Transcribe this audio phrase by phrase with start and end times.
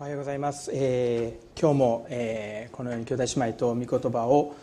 [0.00, 4.54] おはようございます、えー、今日も、えー、このように兄弟姉妹と御言葉を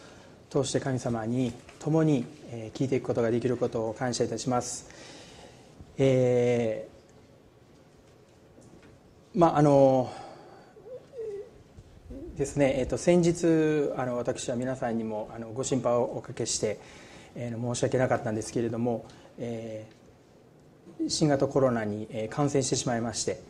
[0.50, 4.87] 通して神様に共に、えー、聞いていくことができることを感謝いたします、
[5.98, 10.09] えー、まああの
[12.38, 16.80] ですね、えーと、先日あの私は皆さんにもあのご心配をおかけして、
[17.36, 19.06] えー、申し訳なかったんですけれども、
[19.38, 23.42] えー、新型コロナに感染してしまいまして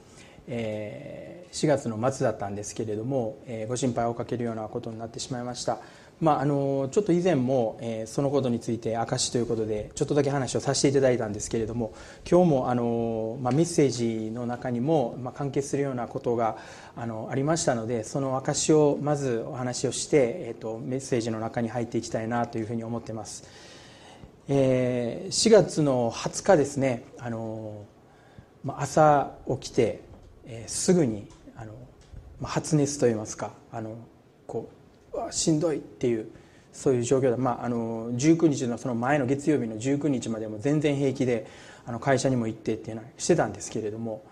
[0.48, 5.79] え4月の末だったんですけれども、えご心配をかけるようなことになってしまいました、
[6.20, 11.93] まあ、あのちょっと以前も、えそのことについて証ということでちょっとだけ話をさせていただいたんですけれども
[12.29, 16.57] 今日もあの、まあ、メッセージの中にも、まあ、関係するようなことが
[16.98, 23.46] あのありましたのでその証をまずお話をして、えーと、メッセージの中に入っていきたいなというふうに思ってます、
[24.50, 27.86] えー、4月の20日ですねあの
[28.68, 29.32] 朝
[29.62, 30.01] 起きて
[30.46, 31.74] えー、すぐにあの、
[32.40, 33.98] まあ、発熱といいますかあの
[34.48, 34.70] こ
[35.14, 36.30] うしんどいっていう
[36.72, 41.48] そういう状況で、まあ、あの19日のその前の月曜日の19日までも全然平気で
[41.86, 44.24] あの会社にも行ってっていうのはしてたんですけれども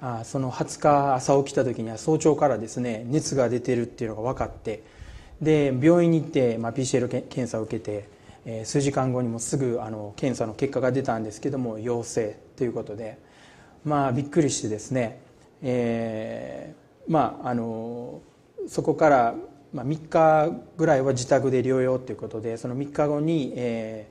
[0.00, 4.82] あその20日朝起きた時には早朝からですね熱が出てるっていうのが分かって
[5.40, 8.08] で病院に行って、まあ、PCR 検査を受けて、
[8.44, 13.18] え、数時間後にもすぐあの検査の結果が出たんですけども陽性ということで
[13.84, 15.20] まあびっくりしてですね
[15.62, 18.20] えー、まああの
[18.68, 19.34] そこから、
[19.72, 24.08] まあ、3日ぐらいは自宅で療養ということでその3日後に、え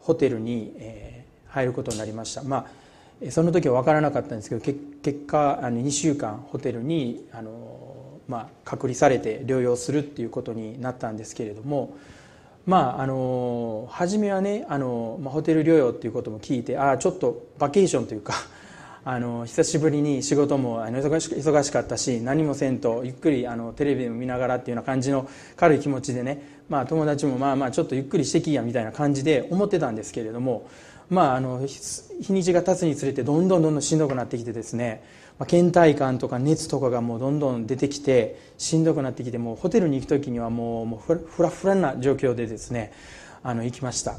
[0.00, 2.42] ー、ホテルに、えー、入ることになりました。
[2.42, 2.88] まあ
[3.30, 11.96] その時は分からなかったんですけどけ結果あの2週間ホテルにあの、まあ、隔離されて療養するっていうことになったんですけれども
[12.64, 18.34] まああの初めはねあの、まあ、ホテル療養っていうことも聞いてああちょっとバケーションというか
[19.10, 30.68] あの久しぶりに仕事もあの忙しかったし何もせんとゆっくりあのテレビを見ながらっていうような感じの軽い気持ちでね、まあ、友達もまあまあちょっとゆっくりしてきやみたいな感じで思ってたんですけれども、
[31.08, 35.02] まあ、あの日にちが経つにつれてどんどんどんどんしんどくなってきてですね、
[35.38, 42.92] まあ、倦怠感とか熱とかがもうどんどん出てきてしんどくなってきてもうホテルに行く時にはもうもうフラフラな状況でですね
[43.42, 44.16] あの行きました。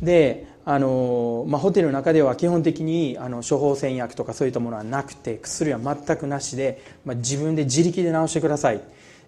[0.00, 8.82] であの、まあ、ホテルの中では基本的にあの処方箋薬とかそういったものはなくて薬は全くなしで、まあ、自分で自力で治してください。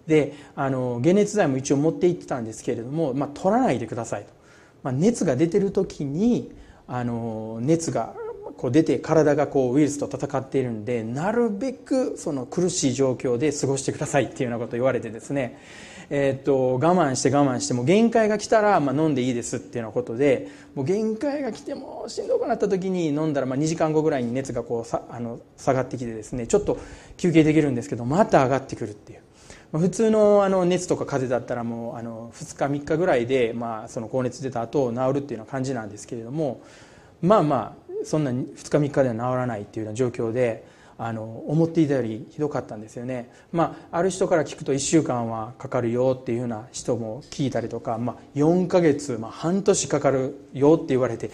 [0.05, 4.29] であの解熱剤も一応持って行ってたんですけれども、まあ、取らないでくださいと、
[4.83, 6.51] まあ、熱が出てる時に
[6.87, 8.13] あの熱が
[8.57, 15.57] こう出て体がこうウイルスと戦っているんでなるべくその苦しい状況で過ごしてくださいっていうようなことを言われてですね。
[16.13, 26.77] え、っと我慢して我慢しても限界が来たら、まあ、飲んでいいですっていうようなことでもう限界が来てもしんどくなった時に飲んだら、まあ、2時間後ぐらいに熱がこうさあの下がってきてですねちょっと
[27.15, 29.21] 休憩できるんですけどまた上がってくるっていう。
[29.71, 36.61] 普通のあの熱とか風邪だったらもうあの2日3日ぐらいで、まあ、その高熱出た後治るっていうような感じなんですけれども
[37.21, 40.65] まあまあそんな2日3日では治らないっていうような状況で
[41.03, 51.31] あの思っていたよりひどかったんですよね、まあ、ある人から聞くと1週間はかかるよっていうような人も聞いたりとか、まあ、4ヶ月、まあ、半年かかるよって言われて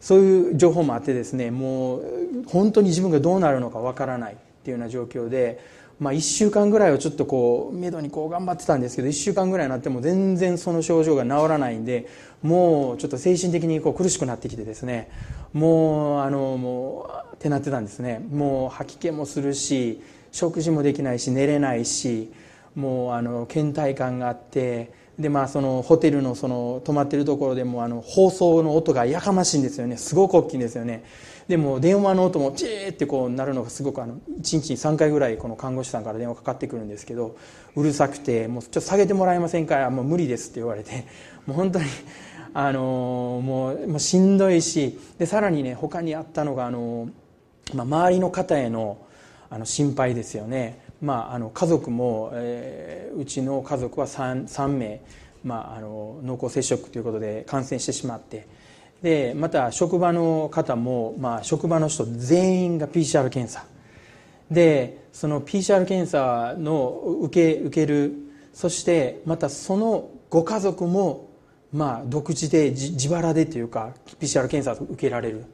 [0.00, 2.02] そういう情報もあってですねもう
[2.46, 5.58] 本当に自分がどうなるのかわからないっていうような状況で、
[5.98, 12.06] まあ、1週間ぐらいはちょっとこうめどにこう頑張ってたんですけど1週間ぐらいになっても全然その症状が治らないんで
[12.40, 15.10] もうちょっと精神的にこう苦しくなってきてですね
[15.52, 18.24] もうあのもうってなってたんですね。
[18.30, 22.32] もう吐き気もするし食事もできないし寝れないし
[22.74, 29.96] もうあの倦怠感があってでまあそのホテルのその泊まってるところでもあの放送の音がやかましいんですよね。
[29.96, 31.02] すごく大きいんですよね。
[31.48, 37.36] でも電話の音もチーってこうなるのがすごくあの1日に3回ぐらいこの看護師さんから電話かかってくるんですけど
[37.74, 39.88] うるさくてもうちょっと下げてもらえませんか？
[39.88, 41.06] もう無理ですって言われて。
[41.48, 41.86] もう本当に
[42.52, 47.08] あのもうもうしんどいしでさらにね他にあったのがあの
[47.74, 48.98] まあ、周りの方への
[49.50, 55.00] あの心配ですよね、まあ、あの家族も、えー、うちの家族は 3, 3名、
[55.44, 58.46] まあ、あの濃厚接触ということで感染してしまって
[59.02, 63.64] でまた職場の方も、まあ、職場の人全員が PCR 検査。
[64.50, 66.88] でその PCR 検査の
[67.22, 68.14] 受け受ける。
[68.54, 71.27] そしてまたそのご家族も、
[71.72, 75.44] まあ、独自で自腹でというか PCR 検査を受けられる。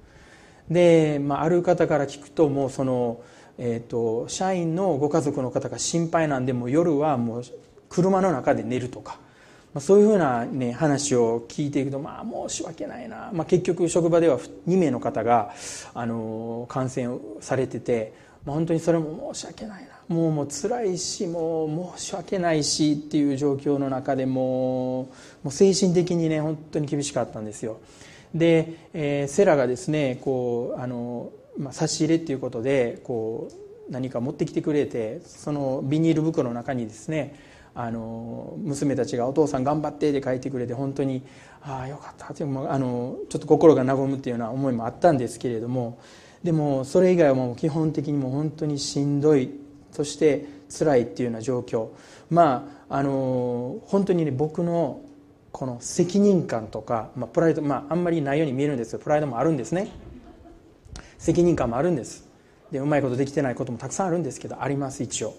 [0.71, 3.21] で、まあ、ある方から聞くともうその、
[3.59, 7.43] えーと、社員のご家族の方が心配なんでも夜はもう
[7.89, 9.19] 車の中で寝るとか、
[9.75, 15.53] まあ、そういうふうな、ね、話を聞いていくとまあ申し訳ないな、まあ、結局職場では2名の方が
[15.93, 19.94] あの感染されててまあ、本当にそれも申し訳ないな。
[20.09, 25.05] もうもう辛いしもう申し訳ないしっていう状況の中でも
[25.43, 27.79] もう精神的にね本当に厳しかったんですよ。
[28.35, 33.49] で、えー、セラがですねこうあの、まあ、差し入れっていうことでこ
[33.89, 37.39] う何か持ってきてくれてそのビニール袋の中にですね
[37.75, 41.23] あの娘たちが「お父さん頑張って」って書いてくれて本当に
[41.63, 45.99] ああよかったってあのちょっと心が和むっていうような思いもあったんですけれども
[46.43, 49.51] でもそれ以外はもう基本的にもう本当にしんどい
[49.95, 51.89] そして辛いっていうような状況。
[52.29, 55.01] まああの本当にね僕の
[55.53, 59.89] この責任感とか、まあ、プライド、まあ、あんまりないように見えるんですけどプライドもあるんですね。
[61.17, 62.29] 責任感もあるんです。
[62.73, 65.35] でうまいことできてないこともたくさんあるんですけどあります一応。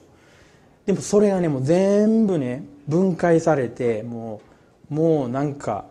[0.85, 4.41] でもそれがねもう全部ね分解されても
[4.89, 5.85] うもうなんか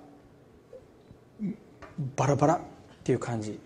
[2.16, 2.60] バラバラっ
[3.04, 3.60] ていう感じ。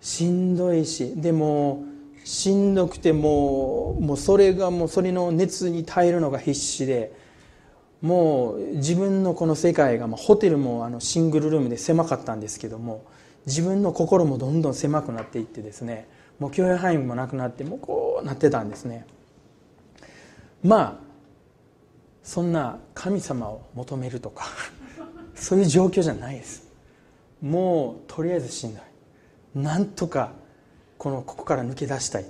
[0.00, 1.84] しんどいしでも
[2.24, 7.12] しんどくてもうもうそれがもうそれの熱に耐えるのが必死で
[8.02, 13.04] もう自分のこの世界が、まあ、ホテルもあのシングルルームで狭かったんですけども
[13.46, 16.06] 自分の心もどんどん狭くなっていってですね
[16.38, 19.04] もう許容範囲もなくなってもうこうなってたんですね。
[20.62, 21.08] まあ
[22.22, 24.46] そんな神様を求めるとか
[25.34, 26.68] そういう状況じゃないです。
[27.40, 28.82] もうとりあえずしんどい。
[29.58, 30.32] なんとか
[30.98, 32.26] このここから抜け出したいっ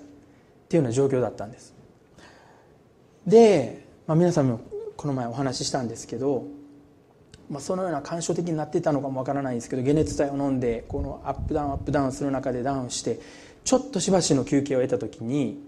[0.68, 1.74] ていうような状況だったんです。
[3.26, 4.60] で、まあ、皆さんも
[4.96, 6.44] この前お話ししたんですけど、
[7.50, 13.20] まあ、そのような感傷的になっていたのかもわからないんですけど解熱剤を飲んでこのアップダウンアップダウンする中でダウンして
[13.64, 15.62] ちょっとしばしの休憩を得た時に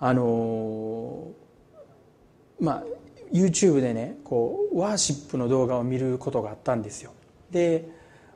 [0.00, 1.28] あの
[2.60, 2.84] まあ
[3.32, 7.12] YouTube でねこうワーシップの動画を見ることがあったんですよ。
[7.50, 7.88] で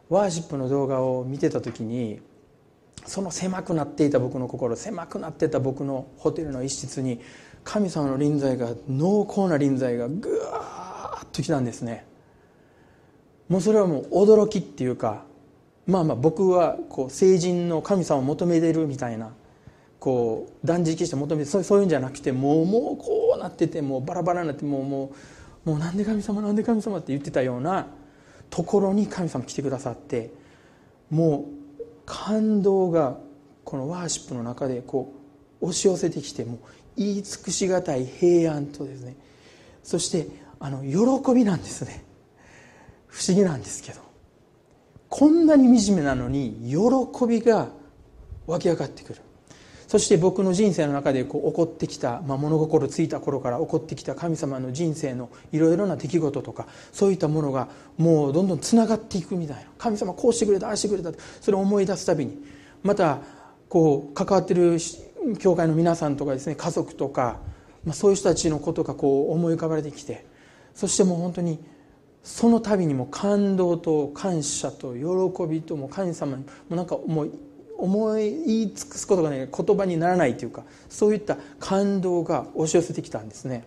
[0.09, 2.21] ワーシップの動画を見てた時に
[3.04, 7.20] その狭くなっていた僕の心狭くなってた僕のホテルの一室に
[7.64, 12.04] 神様の臨在が濃厚な臨在がぐわーっときたんですね。
[13.49, 15.25] もうそれはもう驚きっていうか
[15.87, 19.32] まあまあ僕はこう聖人の神様を求めてるみたいな
[19.99, 25.12] こう断食して求めてそうそういうんじゃなくてもうもうこうなっててもうバラバラになってもうも
[25.64, 27.87] うもうなんで神様なんで神様って言ってたような
[28.50, 30.32] ところに神様来てくださって
[31.10, 31.62] もう
[32.06, 33.19] 感動が
[33.64, 35.12] このワーシップの中でこ
[35.60, 36.58] う押し寄せてきてもう
[36.96, 39.16] 言い尽くしがたい平安とですね。
[39.82, 40.28] そして
[40.60, 42.04] あの喜びなんですね。
[43.06, 44.00] 不思議なんですけど。
[45.08, 47.69] こんなに惨めなのに喜びが
[48.46, 49.20] 湧き上がってくる。
[49.93, 57.69] そして僕の人生の中でこう起こってきた、まあ、物心ついた頃から起こってきた神様の人生のいろいろな出来事とかそういったものが
[57.99, 59.65] もうどんどんつながっていくみたいな。
[59.77, 62.43] 神様こうしてくれたああしてくれたってそれを思い出すたびに。
[62.83, 63.19] また
[63.69, 64.79] こう関わってる
[65.39, 67.41] 教会の皆さんとかですね家族とか、
[67.85, 70.25] まあ、そういう人たちのことがこう思い浮かばれてきて
[70.75, 71.62] そしてもう本当に
[72.23, 77.33] その度にも感動と感謝と喜びとも神様にもなんかもう
[77.82, 83.64] 思い言い尽くすことがね言葉にならないというかそういった感動が押し寄せてきたんですね。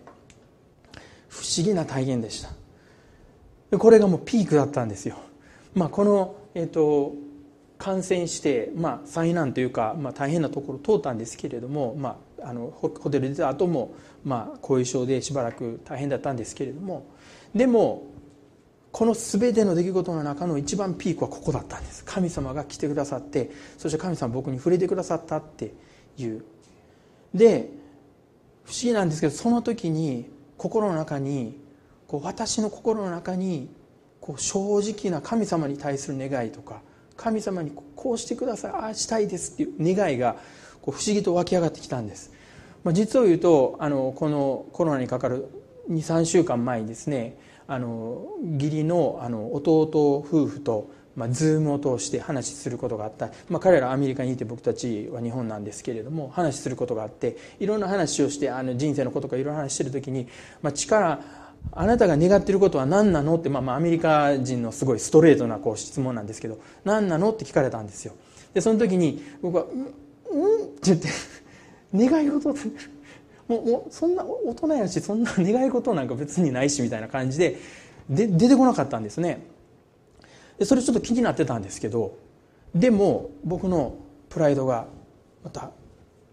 [1.28, 3.78] 不思議な体験でした。
[3.78, 5.16] これがもうピークだったんですよ、
[5.74, 7.14] まあ、この、えーと、
[7.78, 17.06] 感染して、まあ、災難というか、まあ、大変なところ通ったんですけれども、まあ、あのホテル出た後も、まあ、後遺症でしばらく大変だったんですけれども。
[17.54, 18.04] でも
[18.96, 22.02] この全ての出来事の中の一番ピークはここだったんです。
[22.02, 25.74] 神様が来てくださってそして神様僕に触れてくださったって
[26.16, 26.42] いう。
[27.34, 27.68] で
[28.64, 31.60] 不思議なんですけどその時に心の中に
[32.08, 33.68] こう私の心の中に
[34.18, 36.80] こう正直な神様に対する願いとか
[37.18, 40.36] 神様にこうしてくださいああしたいですっていう願いが
[40.80, 42.32] こう不思議と湧き上がってきたんです、
[42.82, 45.50] まあ、実を言うとあのこのコロナにかかる
[45.90, 47.36] 23週間前にですね
[47.68, 48.26] あの
[48.58, 49.82] 義理のあの弟
[50.18, 60.28] 夫婦と、まあ、ズームを通して話することがあった、まあ、彼らアメリカにいて僕たちは日本なんですけれども話することがあっていろんな話をしてあの人生のことかいろいろ話してる時に、
[60.62, 61.20] まあ、力
[61.72, 68.14] あなたが願っていることは何なのって、まあ、まあアメリカ人のすごいストレートなこう質問なんですけど何なのって聞かれたんですよ
[68.54, 69.64] でその時に僕は
[70.30, 71.08] 「うん?」って言って
[71.94, 72.60] 願い事って
[73.48, 77.58] もうそんな大人やしそんな願い事なんか別にないしみたいな感じで
[78.10, 79.46] で出てこなかったんですね。
[80.58, 82.16] でそれちょっと気になってたんですけど
[82.74, 83.96] でも僕の
[84.28, 84.86] プライドが
[85.44, 85.70] また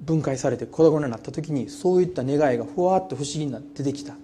[0.01, 4.15] 分解されて子供になった時にそういった願いがふわっと不思議になって出てきた、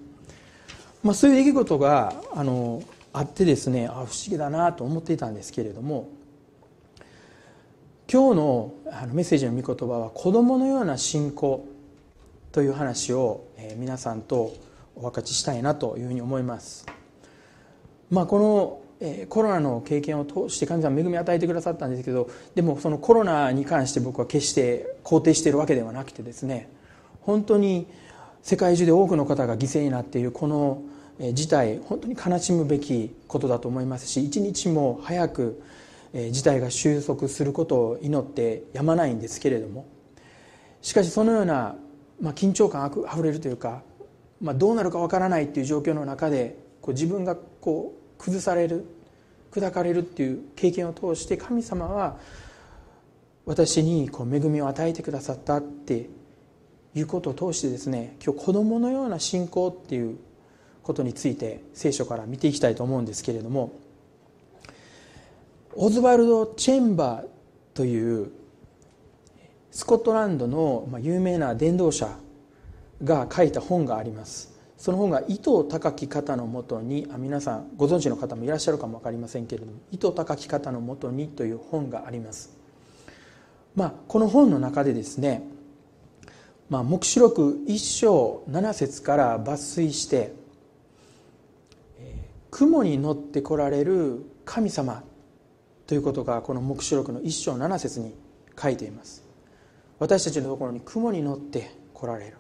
[1.04, 6.10] まあ、そういう出来事があのあってですねあ不思議だなと思っていたんですけれども
[8.12, 8.74] 今日の
[9.14, 11.66] メッセージの御言葉は子供のような信仰
[12.52, 14.54] という話を皆さんと
[14.96, 16.86] お分かちしたいなというふうに思います。
[18.10, 26.70] まあ、このコロナの経験を通して神様恵みを与えてくださったんですけどでもそのコロナに関して僕は決して肯定しているわけではなくてですね
[27.22, 27.88] 本当に
[28.42, 30.82] 世界中で多くの方が犠牲になっているこの
[31.34, 35.62] 事態本当に悲しむべきことだと思いますし一日も早く
[36.32, 39.86] 事態が収束することを祈ってやまないんですけれども
[40.82, 41.76] しかしそのような、
[42.22, 43.82] まあ、緊張感あふれるというか、
[44.42, 48.86] まあ、どうなるかわからないっていう状況の中でこう自分がこう崩される
[49.52, 52.18] 砕かれるっていう経験を通して神様は
[53.46, 56.10] 私にこう恵みを与えてくださったって
[56.94, 60.18] いうことを通してですね今日子供のような信仰っていう
[60.84, 63.74] ことについて聖書から見ていきたいと思うんですけれども
[65.76, 67.28] オズワルド・チェンバー
[67.76, 68.32] という
[69.72, 72.18] スコットランドの有名な伝道者
[73.04, 74.58] が書いた本があります。
[74.78, 82.52] その本が「糸高き方のもとに」あ皆さんご存知の方もいらっしゃるかも分かりませんけれども「糸高き方のもとに」という本があります。
[83.76, 85.44] まあこの本の中でですね
[86.70, 90.34] まあ、黙示録一章七節から抜粋して
[92.52, 95.04] 雲に乗ってこられる神様
[95.88, 98.14] ということがこの黙示録の一章七節に
[98.60, 99.29] 書いています。
[100.00, 102.38] 私たちのところに雲に乗って来られる。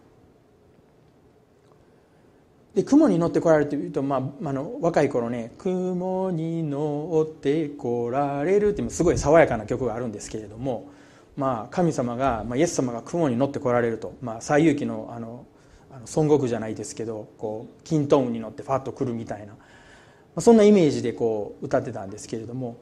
[2.74, 10.92] で雲に乗って来られるというと、まあ、あの若い頃ね「雲に乗って来られる」ってすごい爽やかな曲があるんですけれども
[11.39, 15.46] まあ、神様が、まあ、イエス様が雲に乗ってこられると、まあ、西遊記のあの
[15.89, 19.60] あの孫悟空じゃないですけどこう金トンに乗ってファッと来るみたいな、ま
[20.36, 22.75] あ、そんなイメージでこう歌ってたんですけれども、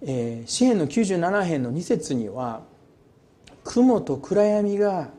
[0.00, 2.62] えー、詩篇の97編の2節には
[3.68, 5.10] 「雲と暗闇が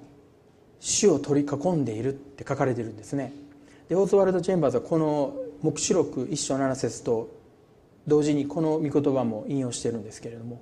[0.79, 3.31] 死を取り囲んでいる」って書かれてるんですね。
[3.89, 7.29] でオーズワルド・チェンバーズはこの黙示録1章7節と
[8.07, 10.61] 同時にこの御言葉も引用してるんですけれども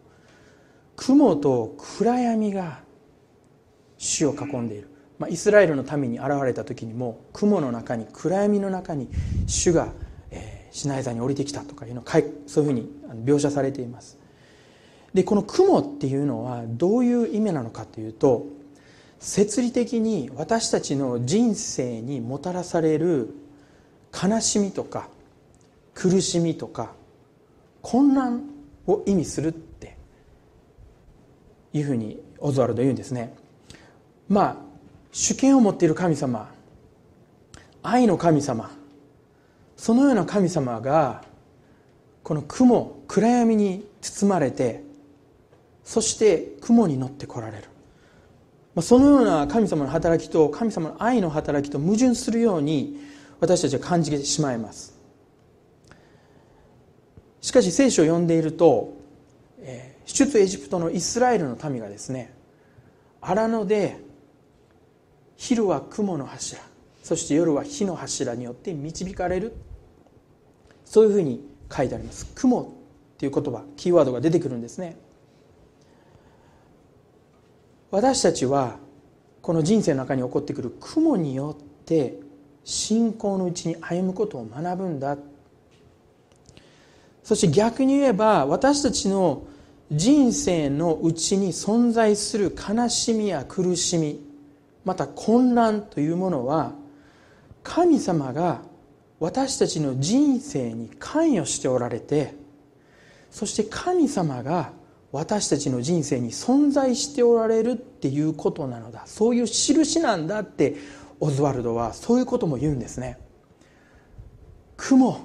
[0.95, 2.79] 雲と暗闇が
[3.97, 4.89] 主を囲んでいる、
[5.19, 9.09] まあ、イスラエルの民に現れた時にも雲の中に暗闇の中に
[9.45, 9.89] 主が、
[10.31, 12.05] えー、シナイ座に降りてきたとかいうのを
[12.47, 12.89] そういうふうに
[13.23, 14.17] 描写されています。
[15.17, 18.45] でこの雲っていうのはどういう意味なのかというと
[19.17, 23.33] 摂理的に私たちの人生にもたらされる
[24.13, 25.09] 悲しみとか
[25.95, 26.91] 苦しみとか
[27.81, 28.43] 混乱
[28.85, 29.97] を意味するって
[31.73, 33.33] いうふうにオズワルド言うんですね。
[34.29, 34.55] まあ
[35.11, 36.47] 主権を持っている神様
[37.81, 38.69] 愛の神様
[39.77, 41.23] そのような神様が
[42.21, 44.85] この雲暗闇に包まれて
[45.87, 47.63] そして雲に乗ってこられる。
[48.81, 52.99] そのような神様の働きと神様の愛の働きと矛盾するように
[53.39, 54.99] 私たちは感じてしまいます。
[57.39, 58.97] しかし聖書を読んでいると、
[60.05, 62.33] 出エジプトのイスラエルの民がですね
[63.21, 63.97] 荒野で
[65.37, 66.61] 昼は雲の柱
[67.01, 69.53] そして夜は火の柱によって導かれる。
[70.83, 71.41] そういうふうに
[71.73, 72.29] 書いてあります。
[72.35, 72.61] 雲
[73.15, 74.97] っていう言葉キーワードが出てくるんですね。
[77.89, 78.77] 私たちは
[79.41, 82.19] この人生の中に起こってくる雲によって
[82.65, 85.17] 信仰のうちに歩むことを学ぶんだ。
[87.23, 89.43] そして逆に言えば私たちの
[89.91, 94.19] 人生のうちに存在する悲しみや苦しみ
[94.83, 96.73] また混乱というものは
[97.63, 98.61] 神様が
[99.19, 102.35] 私たちの人生に関与しておられて
[103.29, 104.71] そして神様が
[105.11, 109.03] 私たちの人生に存在しておられるっていうことなのだ。
[109.05, 110.75] そういう印なんだって
[111.19, 113.17] オズワルドはそういうことも言うんですね。
[114.75, 115.19] 雲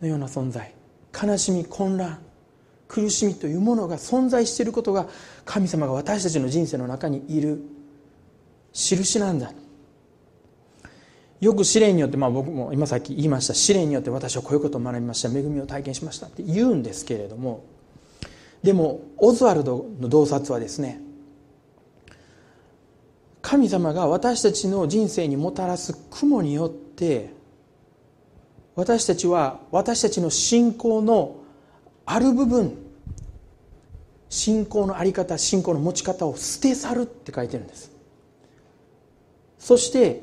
[0.00, 0.74] のような存在。
[1.20, 2.20] 悲しみ混乱。
[2.86, 5.08] 苦しみというものが存在していることが
[5.44, 7.60] 神様が私たちの人生の中にいる。
[8.72, 9.52] 印なんだ。
[11.40, 13.54] よく試練によって、まあ、僕も今さっき言いました。
[13.54, 15.28] 試練によって私はこういうことを学びました。
[15.28, 17.64] 恵みを体験しましたって言うんですけれども
[18.64, 20.98] でもオズワルドの洞察はですね
[23.42, 27.28] 神様が私たちの人生にもたらす雲によって
[28.74, 31.42] 私たちは私たちの信仰の
[32.06, 32.78] ある部分
[34.30, 37.92] 信仰の在り方信仰の持ち方を捨て去るって書いてるんです。
[39.58, 40.22] そして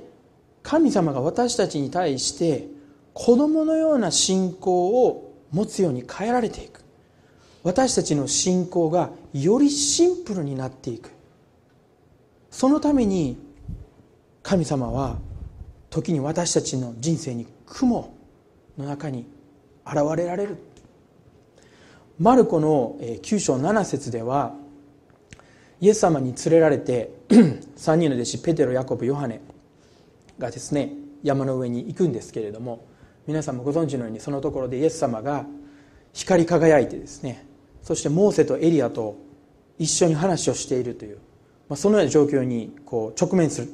[0.63, 2.67] 神様が私たちに対して
[3.13, 6.80] 子供のような信仰を持つように変えられていく。
[7.63, 11.11] 私たちの信仰がよりシンプルになっていく。
[12.49, 13.37] そのために
[14.43, 15.17] 神様は
[15.89, 18.13] 時に私たちの人生に雲
[18.77, 19.25] の中に
[19.85, 20.57] 現れられる。
[22.19, 24.53] マルコの9章7節では
[25.79, 29.41] イエス様に連れられて 3人の弟子ペテロヤコブヨハネ
[30.37, 32.85] がですね山の上に行くんですけれども
[33.25, 35.45] 皆さんもご存知のようにそのところでイエス様が
[36.13, 37.45] 光り輝いてですね
[37.83, 39.17] そしてモーセとエリアと
[39.77, 41.17] 一緒に話をしているという、
[41.69, 43.69] まあ、そのような状況にこう直面する。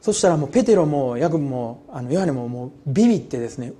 [0.00, 3.72] そしたらもうペテロもヤコブもあのヨハネももうビビってですね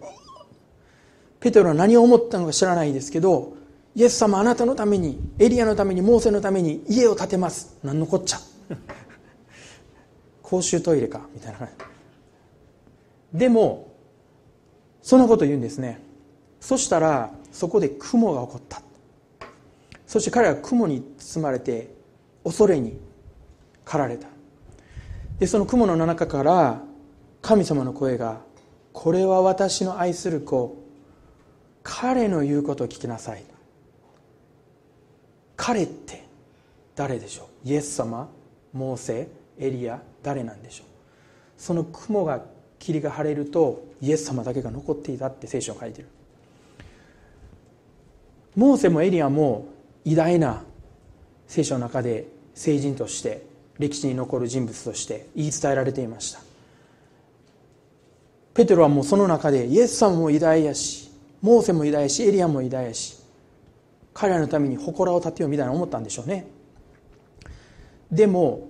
[1.38, 3.56] ペテロは何を思ったのか知らないですけど
[3.94, 7.78] イエス様あなたのためにエリアのためにモーセのために家を建てます。
[7.82, 8.38] 何のこっちゃ。
[10.42, 11.68] 公衆トイレかみたいな。
[13.32, 13.88] でも
[15.00, 16.00] そのこと言うんですね。
[16.60, 18.82] そしたらそこで雲が起こった。
[20.06, 21.90] そして彼は雲に包まれて
[22.44, 22.98] 恐れに
[23.84, 24.28] 駆られた。
[25.38, 26.82] でその雲の中から
[27.42, 28.40] 神様の声が
[28.92, 30.76] 「これは私の愛する子
[31.82, 33.44] 彼の言うことを聞きなさい」
[35.56, 36.24] 彼って
[36.94, 37.68] 誰でしょう？
[37.68, 38.28] イエス様？
[38.72, 39.28] モーセ？
[39.58, 40.00] エリア？
[40.22, 40.86] 誰なんでしょう？
[41.58, 42.42] その雲が
[42.78, 46.08] 霧が晴れるとイエス様だけが残っていたって聖書を書いてる。
[48.54, 49.66] モーセもエリアも
[50.06, 50.62] 偉大な
[51.48, 53.44] 聖書の中で聖人として
[53.78, 56.40] 歴史に残る人物として言い伝えられていました。
[58.54, 61.10] ペテロはもうその中でイエス様も偉大やし
[61.42, 63.18] モーセも偉大やしエリアも偉大やし
[64.14, 66.46] 彼らのために祠を建てようみたいな思ったんでしょうね。
[68.10, 68.68] でも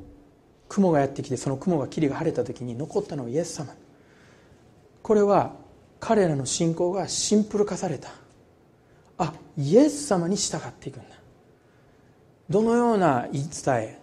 [0.69, 3.73] 雲がやってきてその雲が霧が晴れた時に残ったのはイエス様。
[5.03, 5.53] これは
[6.01, 8.09] 彼らの信仰がシンプル化された。
[9.19, 11.16] あイエス様に従っていくんだ。
[12.49, 13.99] どのような言い伝え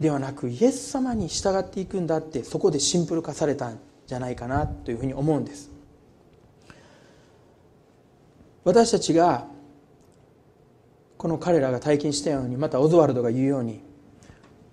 [0.00, 5.70] ではなくイエス様に従っていくんだってそこでシンプル化されたんじゃないかなというふうに思うんです。
[8.64, 9.46] 私たちが
[11.16, 13.80] この彼らが体験したようにまたオズワルドが言うように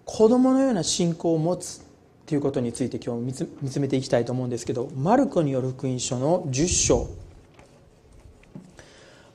[0.04, 1.84] 子供のような信仰を持つ
[2.26, 7.08] ということについて今日見つめていきたいと思うんですけどマルコによる福音書の10章。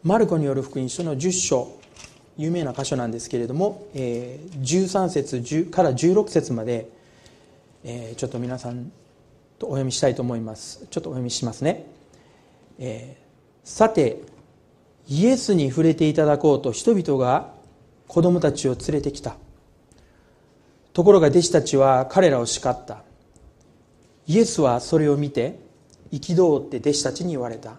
[0.02, 1.80] マルコによる福音書の10章。
[2.40, 6.88] 有名な箇所なんですけれども、え13節10から16節まで、
[7.84, 8.90] えちょっと皆さん
[9.58, 10.86] とお読みしたいと思います。
[10.90, 11.84] ちょっとお読みしますね、
[12.78, 13.18] え
[13.62, 14.22] さて
[15.06, 17.52] イエスに触れていただこうと人々が
[18.08, 19.36] 子供たちを連れてきた。
[20.94, 23.02] ところが弟子たちは彼らを叱った。
[24.26, 25.58] イエスはそれを見て
[26.10, 27.74] 憤って弟子たちに言われた。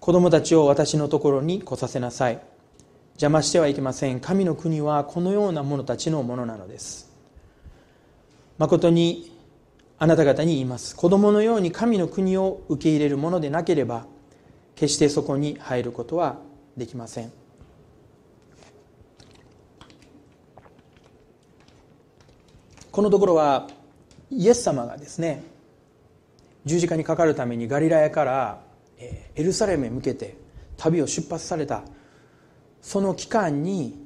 [0.00, 2.53] 子供たちを私のところに来させなさい。
[3.14, 4.20] 邪魔してはいけません。
[4.20, 7.10] 神の国はこのような者たちのものなのです。
[8.58, 9.32] 誠に
[9.98, 10.96] あなた方に言います。
[10.96, 14.06] 子供のように神の国を受け入れるものでなければ
[14.74, 16.38] 決してそこに入ることは
[16.76, 17.32] できません。
[22.90, 23.68] このところは
[24.30, 25.42] イエス様がですね
[26.64, 28.60] 十字架にかかるためにガリラヤから
[28.98, 30.36] エルサレムへ向けて
[30.76, 31.82] 旅を出発された
[32.84, 33.98] その期間に、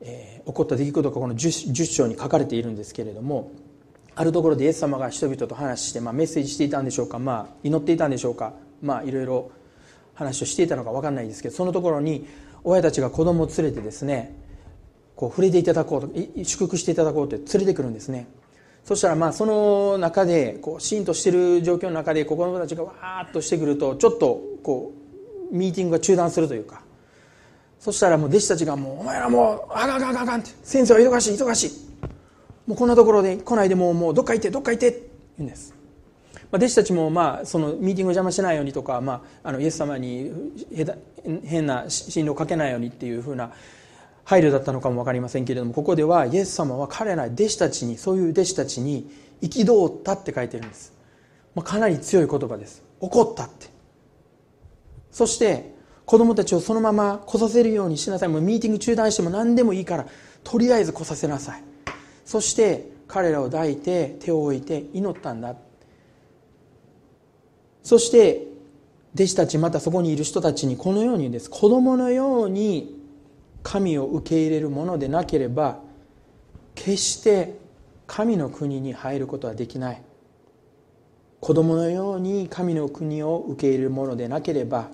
[0.00, 3.50] えー、起こった出来事がこの 10, 10章に書かれているんですけれども
[4.14, 9.50] あるところでイエス様が人々と話して、まあ、メッセージしていたんでしょうか、まあ、祈っていたんでしょうかまあいろいろ
[10.14, 12.24] 話をしていたのか分かんないですけどそのところに
[12.62, 14.32] 親たちが子供を連れてですね
[15.16, 18.26] こう触れていただこうと祝福していただこうと連れてくるんですね。
[18.84, 24.92] そしたらまあその中でこうシーンとしてる状況の中で子供たちがわーっとしてくるとちょっとこ
[25.50, 26.83] うミーティングが中断するというか
[27.84, 31.72] そしたらもう弟子たちがもう「お前らもうあかんあかんあかん」って「先生は忙しい忙しい」
[32.66, 35.74] もうこんなところで来ないでもうもうどっか行ってどっか行ってって言うんです。
[36.32, 40.32] まあ、弟子たちもまあそのミーティングを邪魔しないようにとか、まあ、あのイエス様に
[41.44, 43.52] 変な進路をかけないようにっていうふうな
[44.24, 49.10] 配慮だったのかも分かりませんけれどもここではイエス様は彼ら弟子たちにそういう弟子たちに
[49.42, 50.94] 憤ったって書いてるんです、
[51.54, 52.82] まあ、かなり強い言葉です。
[53.00, 53.66] 怒ったって。
[55.10, 55.73] そして
[56.06, 58.28] 子供たちをそのまま来させるようにしなさい。
[58.28, 60.06] もうミーティング中断しても何でもいいから
[60.42, 61.62] とりあえず来させなさい。
[62.24, 65.56] そして彼らを抱いて手を置いて祈ったんだ。
[67.82, 68.46] そして
[69.14, 71.48] 弟子たちまたそこにいる人たちにこのように言うんです。
[71.48, 73.00] 子供のように
[73.62, 75.78] 神を受け入れるものでなければ
[76.74, 77.56] 決して
[78.06, 80.02] 神の国に入ることはできない。
[81.40, 84.88] 子供のように神の国を受け入れるものでなければ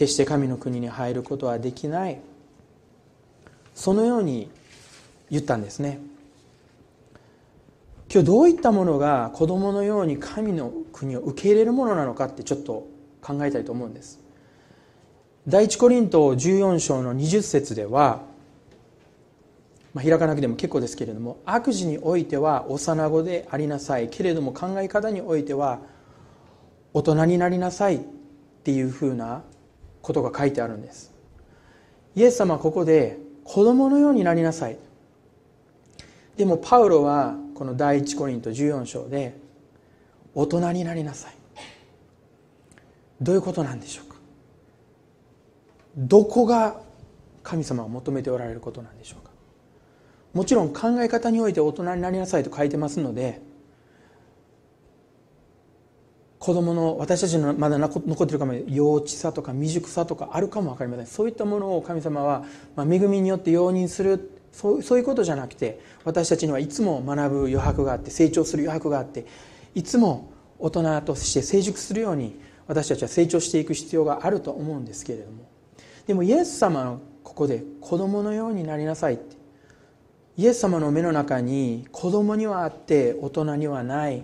[0.00, 2.18] 決して神の国に入ることはできない。
[3.74, 4.50] そのように
[5.30, 5.98] 言ったんですね。
[8.10, 12.88] 今日どういったものが子供のように神の国を受け入れるものなのかってちょっと
[13.20, 14.18] 考えたいと思うんです。
[15.46, 18.22] 第一コリント14章の20節では、
[19.92, 24.08] まあ、開かなくても結構ですけれども悪事においては幼子でありなさい。
[24.08, 25.80] けれども考え方においては
[26.94, 28.00] 大人になりなさいっ
[28.64, 29.42] ていうふうな
[30.02, 31.12] ことが書いてあるんです。
[32.16, 34.78] イエス様はここで子供のようになりなさい。
[36.36, 39.38] でもパウロはこの第一コリント14章で
[40.34, 41.34] 大人になりなさい。
[43.20, 44.16] どういうことなんでしょうか？
[45.96, 46.80] どこが
[47.42, 49.30] 神様が求めておられることなんでしょうか？
[50.32, 53.42] もちろん考え方において大人になりなさいと書いてますので
[56.40, 61.06] 子供の私たちのまだ残ってるかも幼稚さとか未熟さとかあるかも分かりません。
[61.06, 64.38] そういったものを神様は、ま恵みによって容認する。
[64.50, 69.24] そうそういうことじゃなくて私たちにはいつも学ぶ余白があって成長する余白があって
[69.76, 75.44] いつも大人として成熟するように私たちは成長していく必要があると思うんですけれども。
[76.06, 79.36] でもイエス様のここで子供のようになりなさいって。
[80.36, 84.22] イエス様の目の中に子供にはあって大人にはない。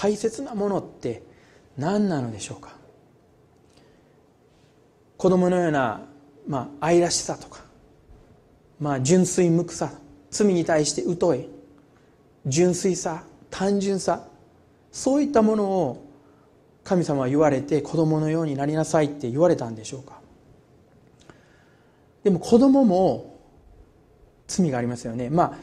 [0.00, 1.22] 大切なものって
[1.76, 2.76] 何なのでしょうか？
[5.16, 6.02] 子供のような、
[6.46, 7.60] まあ、愛らしさとか
[8.80, 9.90] まあ、純粋無垢さ
[10.30, 11.48] 罪に対して疎い
[12.46, 14.28] 純粋さ単純さ
[14.92, 16.06] そういったものを
[16.84, 20.20] 神様は言われて子供のようになりなさいって言われたんでしょうか？
[22.22, 23.40] でも子供も
[24.46, 25.28] 罪がありますよね。
[25.28, 25.58] まあ、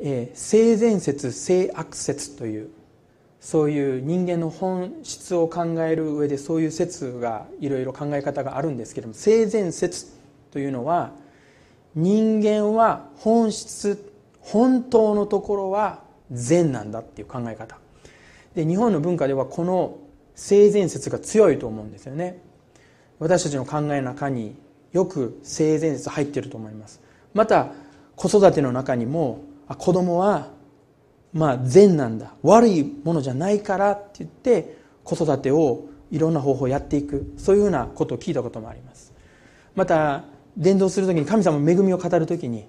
[0.00, 2.70] えー、性善説性悪説という
[3.40, 10.14] そういう人間の本質を考える上でそういう説がいろいろ考え方があるんですけども性善説
[10.50, 11.12] というのは
[11.94, 17.78] 人間は本質本当のところは善なんだっていう考え方。
[18.54, 19.98] で日本の文化ではこの
[20.34, 22.40] 性善説が強いと思うんですよね。
[23.18, 24.56] 私たちの考えの中に
[24.92, 27.00] よく性善説入ってると思います。
[27.34, 27.72] また
[28.16, 30.48] 子育ての中にもあ子供は
[31.32, 32.34] まあ善なんだ。
[32.42, 37.32] 悪いものじゃないからって言って子育てをいろんな方法をやっていく。
[37.36, 39.12] そういうふうなことを聞いたこともあります。
[39.74, 40.24] また
[40.56, 42.66] 伝道する時に神様の恵みを語る時に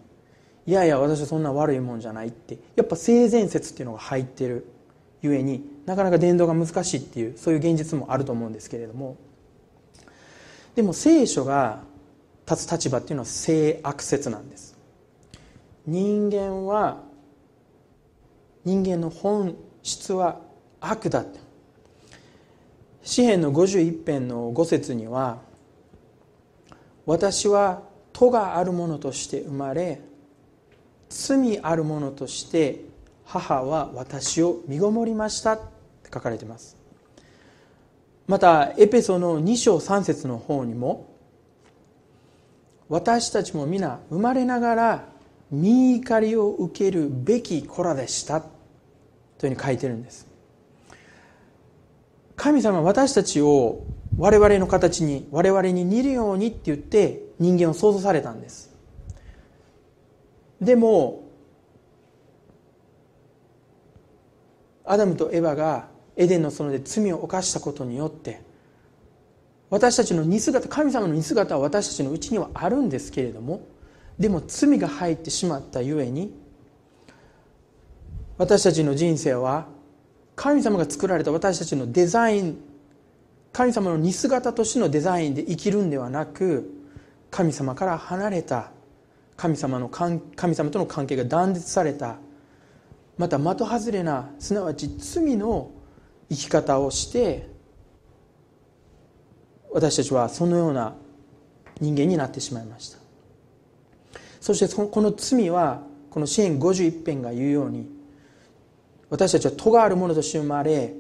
[0.68, 2.60] いやいや私はそんな悪いもんじゃないって。
[2.76, 4.68] やっぱ性善説っていうのが入ってる。
[5.24, 9.18] ゆえになかなか伝道が難しいっていうそういう現実もあると思うんですけれども。
[10.76, 11.84] でも聖書が
[12.50, 14.76] 立つ立場っていうのは性悪説なんです。
[15.86, 17.04] 人間は
[18.64, 20.40] 人間の本質は
[20.80, 21.40] 悪だって。
[23.04, 25.40] 詩篇の51編の5節には
[27.06, 27.82] 私は
[28.14, 30.02] 戸があるものとして生まれ
[31.10, 32.86] 罪あるものとして
[33.26, 35.54] 母は私を身ごもりました。
[35.54, 36.78] って書かれています。
[38.28, 41.10] またエペソの2章3節の方にも
[42.88, 45.06] 私たちも皆生まれながら
[45.52, 48.42] 身怒りを受けるべき子らでした。
[48.42, 50.28] というふうに書いてるんです。
[52.36, 53.84] 神様は私たちを
[54.18, 58.72] 我々の形に我々に似るようにって言って人間を創造されたんです。
[60.62, 61.24] でも
[64.86, 68.42] アダムとエヴァがエデンの園で罪を犯したことによって
[69.70, 73.62] 私たちの似姿神様の似姿は私たちのうちにはあるんですけれども
[74.22, 76.32] でも罪が入ってしまったゆえに
[78.38, 79.68] 私たちの人生は
[80.36, 82.58] 神様が作られた私たちのデザイン
[83.52, 86.72] 神様の似姿としてのデザインで生きるんではなく
[87.32, 88.70] 神様から離れた
[89.38, 90.22] 神様の神
[90.54, 92.18] 様との関係が断絶された
[93.18, 95.72] また的外れなすなわち罪の
[96.30, 97.50] 生き方をして
[99.72, 100.94] 私たちはそのような
[101.80, 103.01] 人間になってしまいました。
[104.42, 107.88] そしてこの罪はこの支援51編が言うように
[109.10, 110.94] 私たちは戸があるものとして生まれ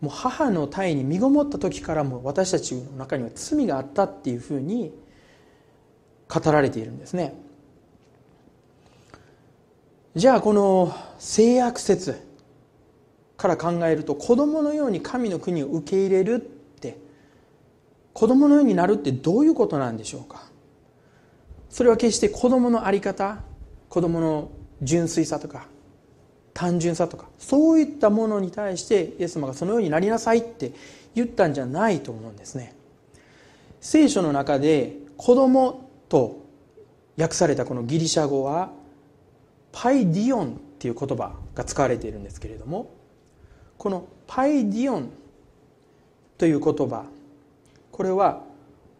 [0.00, 4.92] もう母の体に身ごもった時からも私たちの中には罪があったっていうふうに
[6.28, 7.34] 語られているんですね。
[10.16, 12.26] じゃあこの性約説
[13.36, 16.98] から考えると子供のように神の国を受け入れるって
[18.12, 20.49] 子供のようになるってどういうことなんでしょうか？
[21.70, 23.38] それは決して子供の在り方
[23.88, 24.50] 子供の
[24.82, 25.66] 純粋さとか
[26.52, 30.72] 単純さとかそういったものに対してイエス様がそのようになりなさいって
[31.14, 32.74] 言ったんじゃないと思うんですね。
[33.80, 36.44] 聖書の中で子供と
[37.18, 38.70] 訳されたこのギリシャ語は
[39.72, 42.90] パイディオンっていう言葉が使われているんですけれども
[43.78, 45.10] このパイディオン
[46.36, 47.04] という言葉
[47.92, 48.42] これは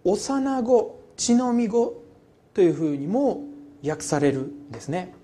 [0.04, 1.99] 幼子血のみ子
[2.60, 3.44] というふうにも
[3.82, 5.14] 訳されるんですね。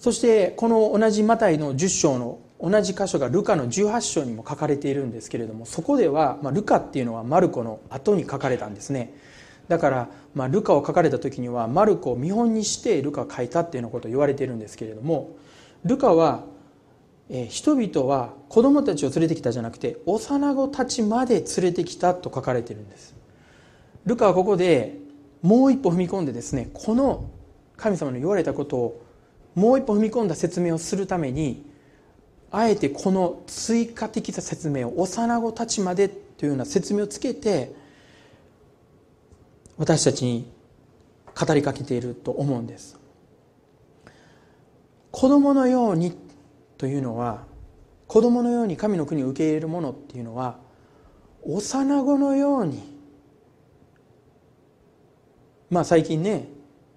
[0.00, 9.14] そしてこの同じマタイの10章の同じ箇所がルカの18章にも書かれているんですけれどもそこでは、まあ、ルカっていうのはマルコの後に書かれたんですね。
[9.68, 15.36] だから、まあ、ルカを書かれた時にはマルコを見本にしてルカを書いたっていうようなことを言われているんですけれども
[15.84, 16.42] ルカは、
[17.30, 23.14] え、人々は子供たちを連れてきたじゃなくて幼子たちまで連れてきたと書かれているんです。
[24.04, 25.03] ルカはここで
[25.44, 27.28] もう一歩踏み込んでですねこの
[27.76, 29.06] 神様の言われたことを
[29.54, 31.70] もう一歩踏み込んだ説明をするために
[32.50, 37.74] あえてこの追加的な説明を幼子たちまでというような説明をつけて
[39.76, 40.50] 私たちに
[41.38, 42.98] 語りかけていると思うんです。
[45.10, 46.16] 子供のように
[46.78, 47.44] というのは
[48.06, 50.56] 子供のように神の国を受け入れるものっていうのは
[51.42, 52.93] 幼子のように
[55.70, 56.48] まあ最近ね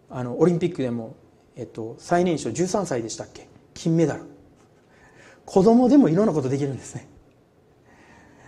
[0.09, 1.15] あのオリンピックでも、
[1.55, 3.47] えっと、最年少13歳でしたっけ？
[3.73, 4.21] 金メダル。
[5.45, 7.07] 子供でもいろんなことできるんですね。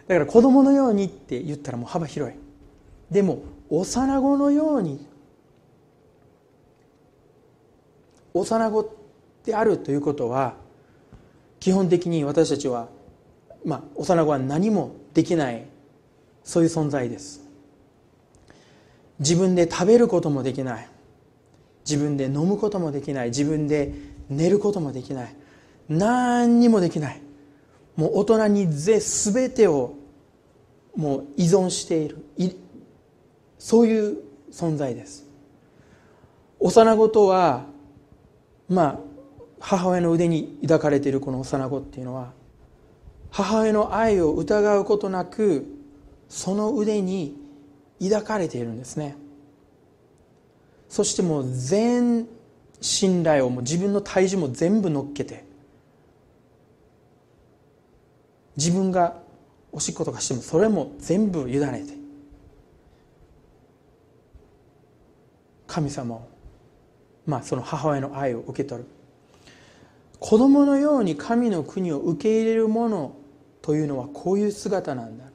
[0.08, 2.36] だから子供のようにって言ったらもう幅広い。
[3.12, 5.08] でも幼子のように
[8.34, 8.96] 幼子
[9.46, 10.56] であるということは
[11.60, 12.90] 基本的に私たちは、
[13.66, 15.66] まあ、幼子は何もできない
[16.44, 17.49] そういう存在です。
[19.20, 20.88] 自分で食べることもできない。
[21.86, 23.30] 自分で飲むこともできない。
[23.30, 23.94] 自分で
[24.30, 25.36] 寝ることもできない。
[25.88, 27.22] 何にもできない。
[27.96, 29.96] もう大人に全てを
[30.96, 32.18] もう依存している。
[33.58, 34.18] そういう
[34.52, 35.26] 存在です。
[36.60, 37.66] 幼子とは
[38.68, 39.00] まあ
[39.60, 42.32] 母親の腕に抱かれているこの幼子っていうのは
[43.32, 45.66] 母親の愛を疑うことなく
[46.30, 47.36] その腕に
[48.02, 49.18] 抱かれているんですね。
[50.88, 52.28] そしてもう全
[52.82, 55.44] 信頼をもう自分の体重も全部乗っけて
[58.58, 59.20] 自分が
[59.72, 61.94] おしっことかしてもそれも全部委ねて
[65.68, 66.28] 神様を
[67.28, 68.90] まあその母親の愛を受け取る。
[70.20, 73.16] 子供のように神の国を受け入れるもの
[73.62, 75.29] というのはこういう姿なんだ。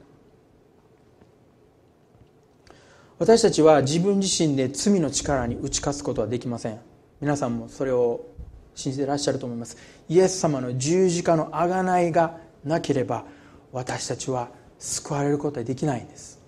[3.17, 6.79] 私たちは自分自身で罪の力に打ち勝つことはできません。
[7.21, 8.25] 皆さんもそれを
[8.75, 9.77] 信じてらっしゃると思います。
[10.09, 13.23] イエス様の十字架の贖いがなければ
[13.71, 14.49] 私たちは
[14.79, 16.41] 救われることはできないんです。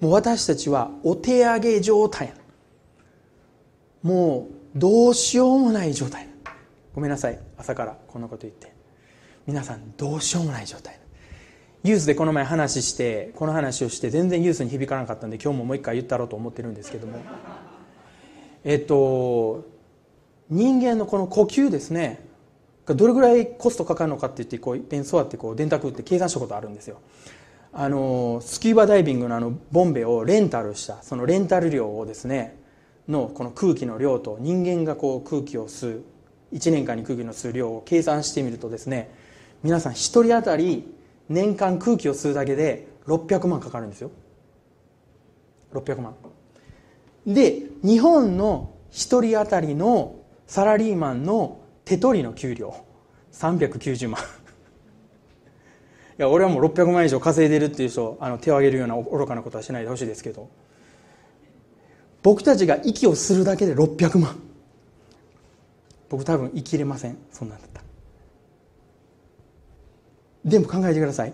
[0.00, 2.34] もう私たちはお手上げ状態
[4.02, 6.28] もうどうしようもない状態
[6.94, 7.38] ごめんなさい。
[7.56, 8.70] 朝からこんなこと言って。
[9.46, 11.01] 皆さんどうしようもない状態
[11.84, 17.18] ユースでこの前話してこの話をして全然ユースに響かなかったんで今日ももう一回言ったろうと思ってるんですけども。
[18.64, 19.64] えっと
[20.48, 22.26] 人間のこの呼吸ですね
[22.86, 27.00] どれぐらいコストかかるのかって言ってこうペン座ってこう電卓って計算したことあるんですよ。
[27.72, 32.56] あのスキューバダイビングのあのボンベをレンタルしたそのレンタル料をですね
[33.08, 36.02] のこの空気の量と人間がこう空気を吸う
[36.52, 39.10] 1年間に空気の吸う量を計算してみるとですね
[39.62, 40.84] 皆さん1人当たり
[41.32, 44.10] 年間空気を吸うだけで600万かかるんですよ。
[45.72, 46.14] 600万。
[47.26, 50.16] で日本の1人当たりの
[50.46, 52.74] サラリーマンの手取りの給料。
[53.32, 54.20] 390万。
[54.20, 54.24] い
[56.18, 60.48] や俺はもう600万以上稼いでるっていう人あの手を挙げるような愚かなことはしないでほしいですけど。
[62.22, 64.38] 僕たちが息をするだけで600万。
[66.08, 67.16] 僕多分生きれません。
[67.32, 67.82] そんなんだった
[70.44, 71.32] でも考えてください。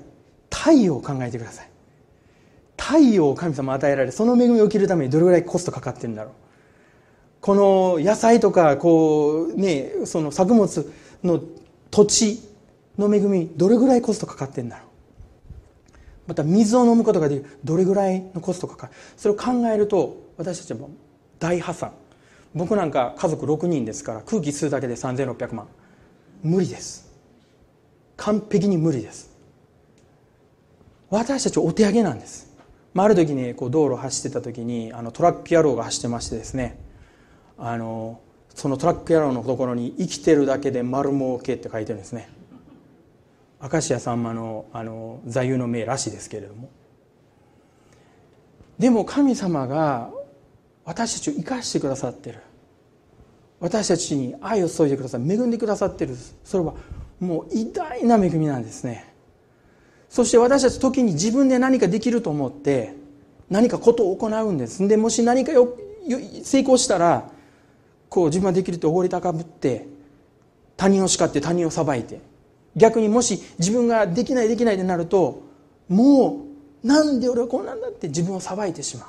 [0.51, 1.71] 太陽を考えてください。
[2.77, 6.33] 太陽を神様与えられその恵みを受けるためにどれぐらいコストかかってるんだろう。
[7.41, 10.93] この野菜とかこうねその作物
[11.23, 11.41] の
[11.91, 12.43] 土地
[12.99, 14.87] の恵みどれぐらいコストかかってるんだろう。
[16.29, 17.59] また水を飲むことができる。
[17.65, 18.93] どれぐらいのコストかかる。
[19.17, 20.91] それを考えると私たちも
[21.39, 21.93] 大破産。
[22.55, 25.69] 僕なんか家族6人ですから空気吸うだけで3600万。
[26.43, 27.08] 無理です。
[28.19, 29.31] 完璧に無理です。
[31.09, 32.55] 私たちお手上げなんです、
[32.93, 36.79] まあ、ある時にこう道路走ってた時にあのトラック野郎が走ってましてですね。
[37.57, 38.21] あの
[38.55, 42.29] そのトラック野郎のところに「生きてるだけで丸儲け」って書いてるんですね。
[43.63, 46.69] 明石家さんまのあの座右の銘らしいですけれども。
[48.79, 50.11] でも神様が
[50.85, 52.41] 私たちを生かしてくださってる。
[53.61, 56.17] 私たちに愛を注いでください恵んでくださってる。
[56.45, 56.75] それは
[57.21, 59.13] もう偉大な恵みなんですね。
[60.09, 62.95] そして私たち時に自分で何かできると思って
[63.51, 64.87] 何かことを行うんです。
[64.87, 65.77] でもし何かよ
[66.43, 67.31] 成功したら
[68.09, 69.87] こう自分はできるとおごり高ぶって
[70.77, 72.21] 他人を叱って他人を裁いて
[72.77, 75.43] 逆にもし自分ができないできないってなると
[75.89, 76.45] も
[76.85, 79.07] うなんで俺はこうなんだって自分を裁いてしま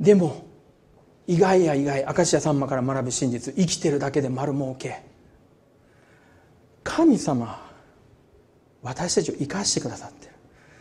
[0.00, 0.04] う。
[0.04, 0.44] でも
[1.26, 5.11] 意外や意外明石家さんまから学ぶ真実生きてるだけで丸儲け。
[6.84, 7.70] 神様
[8.82, 10.32] 私たちを生かしてくださってる。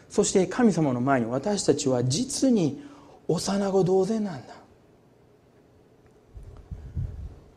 [0.10, 2.84] そして神様の前に私たちは実に
[3.28, 4.56] 幼子同然なんだ。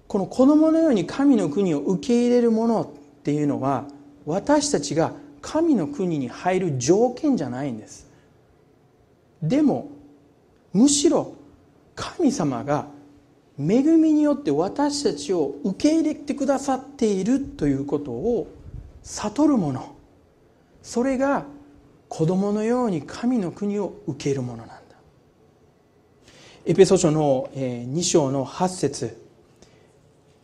[0.06, 3.86] この子供のように神の国を受け入れるものっていうのは
[4.26, 8.08] 私たちが神の国に入る条件じゃないんです。
[9.42, 9.90] でも
[10.72, 11.34] むしろ
[11.96, 12.86] 神様が
[13.58, 18.48] 恵みによって私たちを受け入れてくださっているということを
[19.02, 19.94] 悟るもの。
[20.82, 21.46] それが
[22.08, 24.74] 子供のように神の国を受けるものなんだ。
[26.66, 29.16] エペソ書の2章の8節。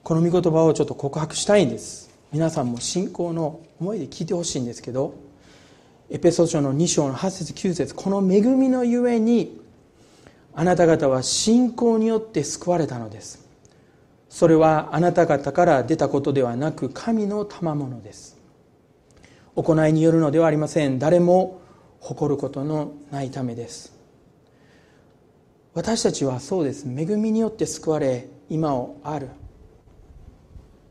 [0.02, 2.10] この御言葉をちょっと告白したいんです。
[2.32, 5.14] 皆さんも信仰の思いで聞いてほしいんですけど。
[6.10, 7.94] エペソ書の2章の8節9節。
[7.94, 9.59] この恵みのゆえに
[10.54, 13.46] あなた方は信仰によって救われたのです。
[14.28, 18.38] それはあなた方から出たことではなく神の賜物です。
[19.56, 20.98] 行いによるのではありません。
[20.98, 21.60] 誰も
[22.00, 23.92] 誇ることのないためです。
[25.74, 26.86] 私たちはそうです。
[26.86, 29.28] 恵みによって救われ今をある。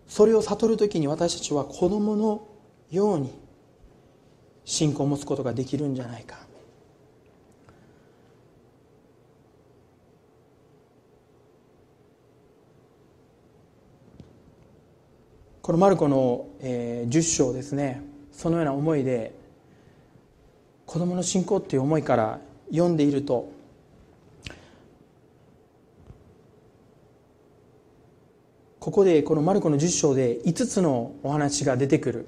[0.08, 2.48] それを悟る時に私たちは子供の
[2.90, 3.34] ように
[4.66, 6.49] 信仰を持つことができるんじゃないか。
[15.62, 18.02] このマルコの、えー、10章ですね。
[18.32, 19.34] そのような思いで
[20.86, 22.40] 子供の信仰っていう思いから
[22.72, 23.52] 読んでいると
[28.80, 32.28] ここでこのマルコの10章で5つのお話が出てくる、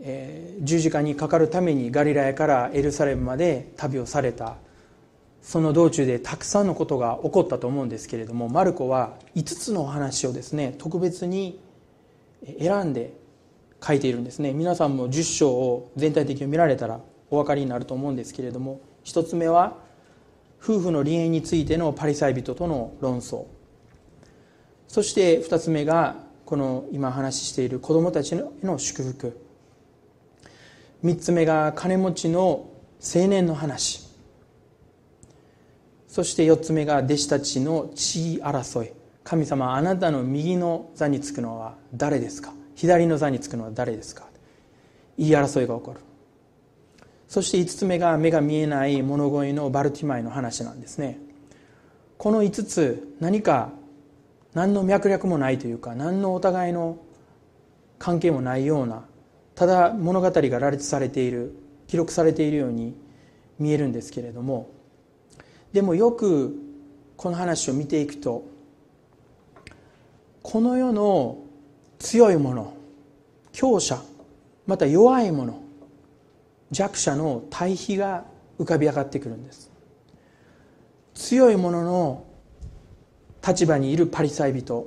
[0.00, 4.56] えー、十字架にかかるためにガリラヤからエルサレムまで旅をされた。
[5.42, 11.60] その道中でたくさんのことが起こったと思うんですけれどもマルコは5つのお話をですね特別に
[12.58, 13.14] 選んで
[13.84, 14.52] 書いているんですね。
[14.52, 19.76] 皆さんも10章を全体的に見られたらお分かりになると思うんですけれども1つ目は
[20.62, 23.44] 夫婦の離縁についてのパリサイ人との論争。
[24.88, 29.40] そして2つ目がこの今話している子供たちへの祝福。
[31.04, 32.70] 3つ目が金持ちの
[33.00, 34.06] 青年の話。
[36.08, 38.92] そして4つ目が弟子たちの地位争い。
[39.26, 42.52] 神様あなたの右の座につくのは誰ですか？
[42.76, 44.28] 左の座につくのは誰ですか？
[45.18, 46.00] 言い争いが起こる。
[47.26, 51.18] そして5つ目が目が見えない物乞いのバルティマイの話なんですね。
[52.18, 53.72] この5つ何か
[54.54, 56.96] 何の脈略もないというか何のお互いの
[57.98, 59.02] 関係もないような
[59.56, 61.52] ただ物語が羅列されている
[61.88, 62.94] 記録されているように
[63.58, 64.70] 見えるんですけれども。
[65.72, 66.54] でもよく
[67.16, 68.54] この話を見ていくと
[70.48, 71.38] この世の
[71.98, 72.72] 強いもの
[73.50, 74.00] 強者
[74.64, 75.60] また弱いもの
[76.70, 78.24] 弱者の対比が
[78.56, 79.72] 浮かび上がってくるんです。
[81.14, 82.24] 強いものの
[83.44, 84.86] 立場にいるパリサイ人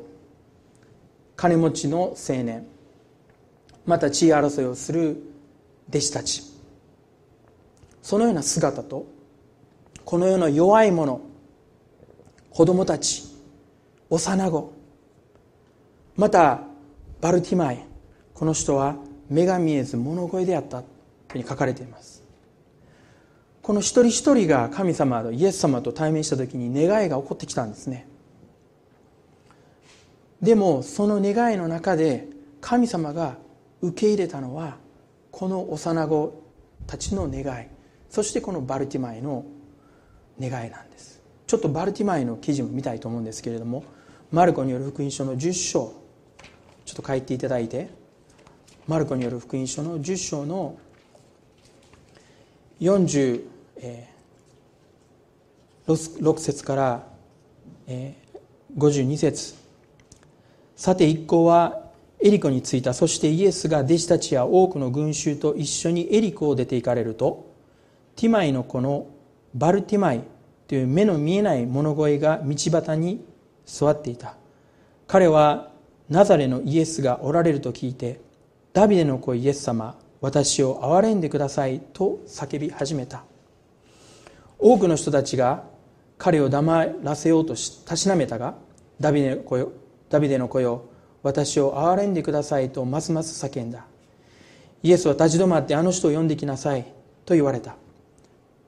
[1.36, 2.66] 金持ちの青年
[3.86, 5.18] また地位争いをする
[5.90, 6.44] 弟子たち
[8.02, 9.08] そのような姿と
[10.06, 11.20] この世の弱い者
[12.50, 13.24] 子供たち
[14.10, 14.79] 幼子
[16.20, 16.60] また
[17.22, 17.86] バルティマイ。
[18.34, 18.98] この人は
[19.30, 20.84] 目が見えず物乞いであった
[21.30, 22.26] とに書かれています。
[23.62, 28.06] この一人一人が神様とイエス様と対面した時に願いが起こってきたんですね。
[30.42, 32.28] でもその願いの中で
[32.60, 33.38] 神様が
[33.82, 34.76] 受け入れたのは
[35.32, 36.44] この幼子
[36.86, 37.68] たちの願い。
[38.10, 39.46] そしてこのバルティマイの
[40.38, 41.22] 願いなんです。
[41.48, 43.86] ちょっとバルティマイの記事も見たいと思うんですけれども
[44.34, 45.99] マルコによる福音書の10章。
[46.90, 47.88] ちょっと書いていただいて
[48.88, 50.76] マルコによる福音書の10章の
[52.82, 53.44] 46
[56.40, 57.04] 節から
[58.76, 59.54] 52節。
[60.76, 61.80] さて一行は
[62.20, 62.96] エリコに着いた。
[62.96, 67.54] そしてイエスが弟子たちや多くの群衆と一緒にエリコを出て行かれると
[68.16, 69.06] ティマイの子の
[69.54, 70.24] バルティマイ
[70.68, 73.24] という目の見えない物乞いが道端に
[73.68, 74.38] 座っていた。
[75.06, 75.70] 彼は
[76.10, 78.20] ナザレのイエスがおられると聞いて
[78.74, 83.24] ダビデの子イエス様私を憐れんでくださいと叫び始めた。
[84.58, 85.64] 多くの人たちが
[86.18, 88.56] 彼を黙らせようとしたしなめたが
[89.00, 89.72] ダビデの子よ
[90.10, 90.90] ダビデの子よ
[91.22, 93.86] 私を憐れんでくださいとますます叫んだ。
[94.82, 96.86] イエスは立ち止まってあの人を呼んできなさい
[97.26, 97.76] と言われた。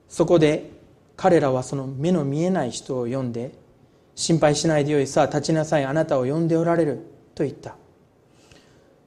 [0.08, 0.70] そこで
[1.16, 3.52] 彼らはその目の見えない人を呼んで
[4.14, 7.11] 心配しないでよいさあ立ちなさいあなたを呼んでおられる。
[7.34, 7.76] と言った。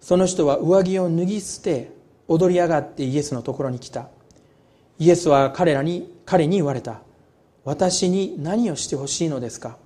[0.02, 1.92] その人は上着を脱ぎ捨て
[2.28, 4.08] 踊り上がってイエスのところに来た。
[5.00, 7.02] イエスは彼らに彼に言われた。
[7.64, 9.78] 私に何をしてほしいのですか？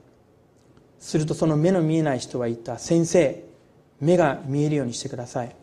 [0.99, 2.77] するとその目の見えない人は言った。
[2.77, 3.43] 先生
[4.01, 5.55] 目が見えるようにしてください。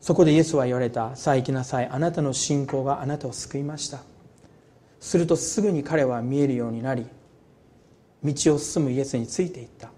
[0.00, 1.14] そこでイエスは言われた。
[1.16, 4.00] さあ行きなさいあなたの信仰があなたを救いました。
[5.00, 7.06] するとすぐに彼は見えるようになり
[8.24, 9.90] 道を進むイエスについていった。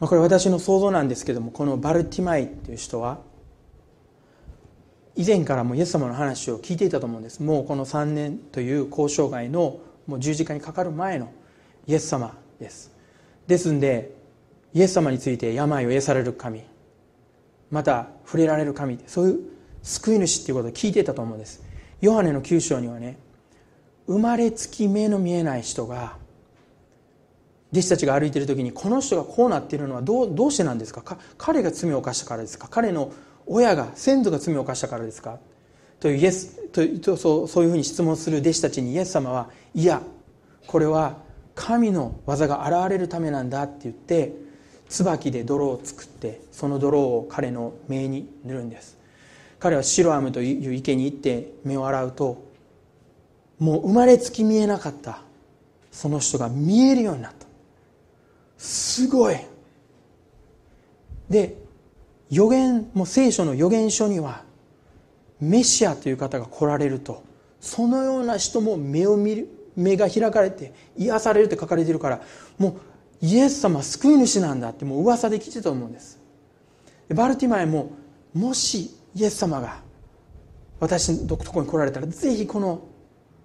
[0.00, 3.18] これ私の想像なんですけどもこのバルティマイという人は
[5.16, 7.42] 以前からもイエス様の話を聞いていたと思うんです。
[7.42, 11.32] もうこの3年という交渉外のもう十字架にかかる前の
[11.88, 12.92] イエス様です。
[13.48, 14.14] ですんで
[14.74, 16.62] イエス様について病を癒される神
[17.70, 19.40] また触れられる神そういう
[19.82, 21.64] 救い主っていうことを聞いていたと思うんです。
[22.00, 23.18] ヨハネの9章にはね
[24.06, 26.16] 生まれつき目の見えない人が
[27.72, 31.18] 弟子たちが歩いている時にこの人がこうなっているのはどうどうしてなんですか？
[31.36, 32.68] 彼が罪を犯したからですか？
[32.70, 33.12] 彼の
[33.46, 35.38] 親が先祖が罪を犯したからですか？
[36.00, 36.68] というイエス
[37.00, 40.00] とそうそういうふうに質問する弟子たちにイエス様はいや
[40.66, 41.18] これは
[41.54, 44.32] 神の技が現れるためなんだって言って
[44.88, 48.96] 椿で泥を作ってその泥を彼の目に塗るんです。
[49.58, 52.46] 彼はシロアムという池に行って目を洗うと
[53.58, 55.20] もう生まれつき見えなかった
[55.90, 57.47] その人が見えるようになった。
[58.58, 59.36] すごい。
[61.30, 61.56] で
[62.30, 64.42] 予言もう聖書の予言書には
[65.40, 67.22] メシアという方が来られると
[67.60, 72.20] そのような人も目を見る目が開かれて癒されるって書かれてるから
[72.58, 72.70] も
[73.22, 76.18] うイエス様救い主なんだってもう噂で聞いてたと思うんです。
[77.14, 77.92] バルティマイも
[78.34, 79.80] もしイエス様が
[80.80, 82.82] 私のとこに来られたらぜひこの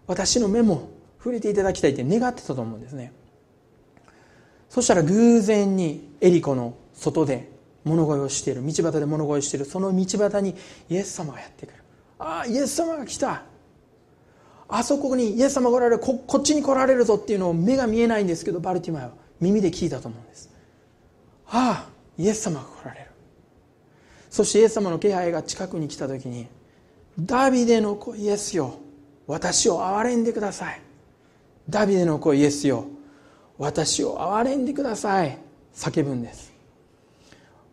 [0.05, 3.13] 私の目も触れていただきたいって願ってたと思うんですね。
[4.73, 7.47] そしたら偶然にエリコの外で
[7.83, 10.55] 物乞いをしている道端で物乞いをしているその道端に
[10.89, 11.75] イエス様がやってくる。
[12.17, 13.43] ああイエス様が来た。
[14.67, 20.49] あそこにイエス様がおられるここっちに来られるぞっていうのを目が見えないんですけどバルティマイは耳で聞いたと思うんです。
[21.49, 23.11] ああイエス様が来られる。
[24.31, 26.47] そしてイエス様の気配が近くに来た時に
[27.19, 28.79] ダビデの子イエスよ。
[29.27, 30.81] 私を憐れんでください。
[31.69, 32.87] ダビデの子イエスよ。
[33.63, 35.37] 私を憐れんでください。
[35.73, 36.51] 叫ぶんです。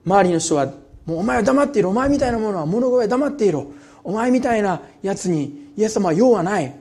[0.07, 0.67] 周りの人は
[1.05, 3.73] もうお前は黙っているお前みたいなものは物声黙っていろ。
[4.05, 6.73] お前みたいなやつにイエス様は用はない。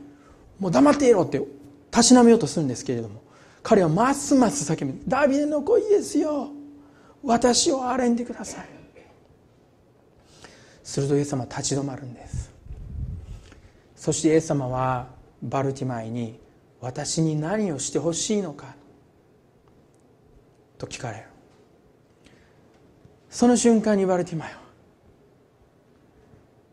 [0.59, 1.41] もう黙っていろって
[1.89, 3.21] たしなめようとするんですけれども。
[3.63, 5.01] 彼はますます叫ぶ。
[5.07, 6.49] ダビデの子イエスよ。
[7.23, 8.65] 私を憐れんでください。
[10.83, 12.51] するとイエス様は立ち止まるんです。
[13.95, 15.07] そしてイエス様は
[15.41, 16.39] バルティマイに
[16.79, 18.78] 私に何をしてほしいのか。
[20.79, 21.23] と聞かれる
[23.29, 24.59] その瞬間にバルティマイは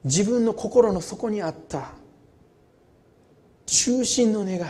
[0.05, 1.91] 自分の心の底にあった
[3.67, 4.61] 中心の願い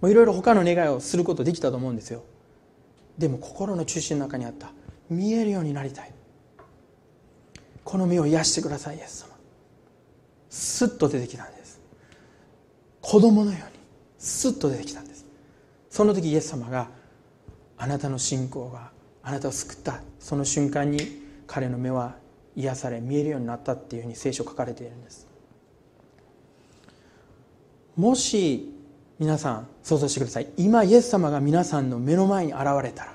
[0.00, 0.08] を。
[0.08, 2.22] いろいろ他の願いをすることできたと思うんですよ。
[3.18, 4.70] でも心の中心の中にあった。
[5.10, 6.12] 見えるようになりたい。
[7.82, 9.34] この目を癒してくださいイエス様。
[10.48, 11.80] スッと出てきたんです。
[13.00, 13.64] 子供のように
[14.18, 15.26] スッと出てきたんです。
[15.90, 16.88] その時イエス様が
[17.78, 18.90] あなたの信仰が
[19.22, 20.00] あなたを救った。
[20.18, 20.98] その瞬間に
[21.46, 22.16] 彼の目は
[22.56, 25.26] 癒され見えるようになったっていうふうに聖書書かれているんです。
[27.96, 28.72] もし
[29.18, 30.48] 皆さん想像してください。
[30.56, 33.14] 今イエス様が皆さんの目の前に現れたら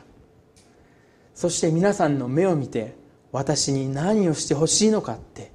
[1.36, 2.96] そして皆さんの目を見て
[3.32, 5.52] 私に何をしてほしいのかって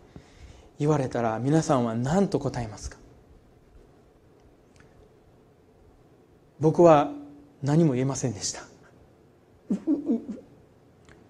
[0.79, 2.99] 言われたら皆さんは何と答えますか？
[6.61, 7.11] 僕は
[7.63, 8.63] 何も言えませんでした。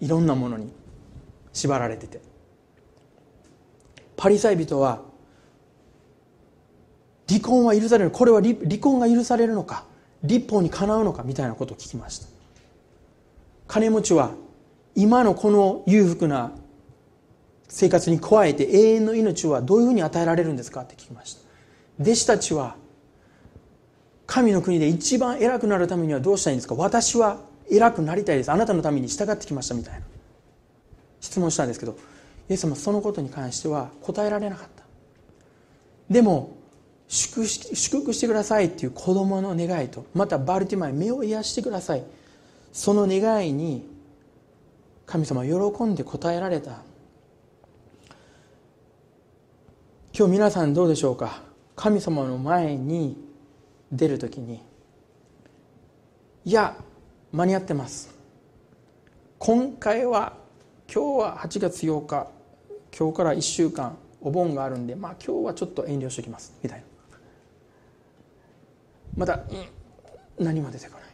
[0.01, 0.70] いろんなものに
[1.53, 2.20] 縛られてて
[4.16, 5.03] パリサイ人は
[7.28, 9.84] 離婚は許されるこれは離婚が許されるのか
[10.22, 12.26] 立法にかなうのかみたいなことを聞きました
[13.68, 14.30] 金持ちは
[14.95, 16.53] 今のこの裕福な
[17.68, 21.41] 生活に加えて永遠の命はどういうふうに与えられるんですかって聞きました
[22.01, 22.76] 弟子たちは
[24.26, 27.41] 神の国で一番偉くなるためにはどうしたらいいんですか私は
[27.71, 28.51] 偉くなりたいです。
[28.51, 30.01] あなたのために従ってきましたみたいな。
[31.21, 31.97] 質問したんですけど
[32.49, 34.85] イエス様そのことに関しては答えられなかった。
[36.09, 36.57] でも
[37.09, 42.05] 祝福してくださいっていう子供の願いとまたバルティマイ目を癒してください。
[42.73, 43.89] その願いに
[45.07, 46.83] 神様は喜んで答えられた。
[50.17, 51.43] 今日皆さんどうでしょうか？
[51.75, 53.17] 神様の前に
[53.93, 54.62] 出る時に
[56.45, 56.77] いや
[57.33, 58.14] 間に合ってます。
[59.39, 60.35] 今回は
[60.93, 62.29] 今日は8月8日
[62.97, 66.55] 今日から1週間お盆があるんでまあ今日はちょっと遠慮しておきます。
[66.62, 66.85] みたいな。
[69.16, 71.07] また、うん、何も出てこない。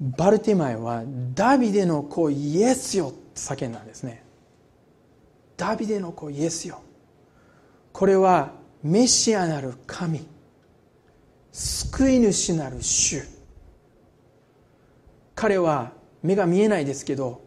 [0.00, 1.02] バルティマイは
[1.34, 3.08] ダビデの子イエスよ。
[3.08, 4.22] って叫んだんですね。
[5.56, 6.82] ダビデの子イエスよ。
[7.92, 10.20] これはメシアなる神。
[11.52, 13.22] 救い主なる主。
[15.34, 17.42] 彼は目が見えないですけど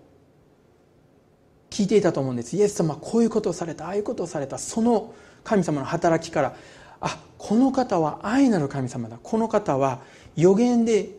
[1.69, 2.55] 聞いていたと思うんです。
[2.55, 3.85] イエス様こういうことをされた。
[3.85, 4.57] ああいうことをされた。
[4.57, 5.13] その
[5.43, 6.55] 神様の働きから
[7.01, 9.19] あこの方は愛なる神様だ。
[9.21, 10.01] この方は
[10.35, 11.11] 予言で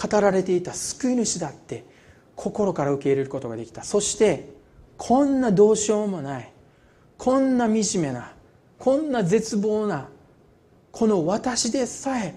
[0.00, 0.72] 語られていた。
[0.74, 1.84] 救い主だって
[2.36, 3.82] 心から受け入れることができた。
[3.82, 4.48] そして
[4.96, 6.52] こんなどうしようもない。
[7.16, 8.32] こんな惨めな
[8.78, 10.08] こんな絶望な
[10.92, 12.34] この私でさえ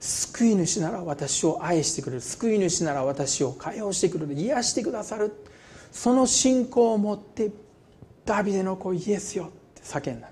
[0.00, 5.32] 救い主なら私を愛してくれる救い主なら私を解放してくれる癒してくださる。
[5.90, 7.50] その信仰を持って
[8.24, 10.28] ダビデの子イエスよって叫んだ。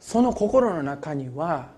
[0.00, 1.70] その心の中には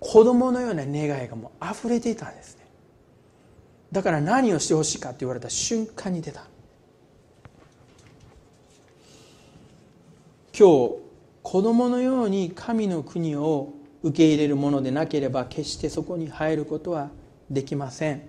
[0.00, 2.66] 子供のような願いがもう溢れていたんですね。
[3.92, 6.44] だから何をしてほしいかって言われた瞬間に出た。
[10.56, 10.94] 今日
[11.42, 13.72] 子供のように神の国を
[14.04, 17.10] 受け入れるものでなければ決してそこに入ることは
[17.50, 18.22] できません。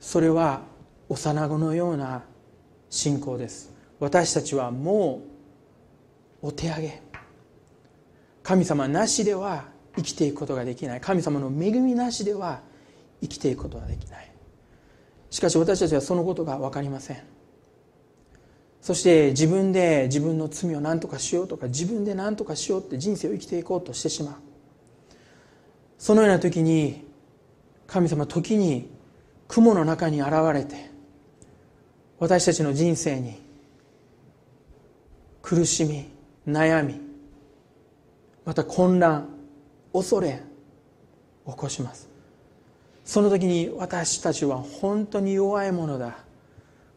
[0.00, 0.62] それは
[1.10, 2.24] 幼子のような
[2.88, 3.74] 信仰です。
[3.98, 5.20] 私たちはも
[6.42, 7.02] うお手上げ。
[8.42, 11.00] 神様なしでは生きていくことができない。
[11.02, 12.62] 神様の恵みなしでは
[13.20, 14.32] 生きていくことができない。
[15.28, 17.39] しかし私たちはそのことが分かりません。
[18.80, 24.34] そして自分で自分の罪を何とかしようとか自分で何とかしようって人生を生きていこうとしてしまう。
[25.98, 27.04] そのような時に
[27.86, 28.88] 神様時に
[29.48, 30.90] 雲の中に現れて
[32.18, 33.42] 私たちの人生に
[35.42, 36.08] 苦しみ
[36.48, 37.00] 悩み
[38.46, 39.28] また混乱
[39.92, 40.42] 恐れ
[41.46, 42.08] 起こします。
[43.04, 46.29] その時に私たちは本当に弱いものだ。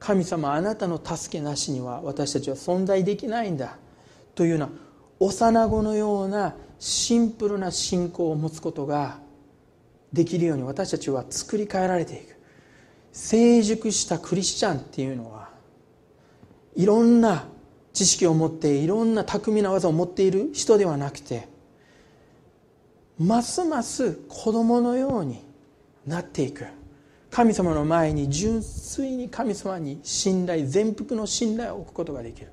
[0.04, 3.78] 神様あなたの助けなしには私たちは存在できないんだ。
[4.36, 4.70] というような
[5.22, 9.20] 幼子のようなシンプルな信仰を持つことが
[10.12, 12.36] できるように私たちは作り変えられていく。
[13.14, 15.50] 成熟したクリスチャンっていうのは
[16.76, 17.46] いろんな
[17.94, 21.48] 知識を持っていろんな巧みな技を持っている人ではなくて
[23.20, 25.46] ますます子供のように
[26.06, 26.66] なっていく。
[27.34, 32.52] 神様の前に純粋に神様に信頼全幅の信頼を置くことができる。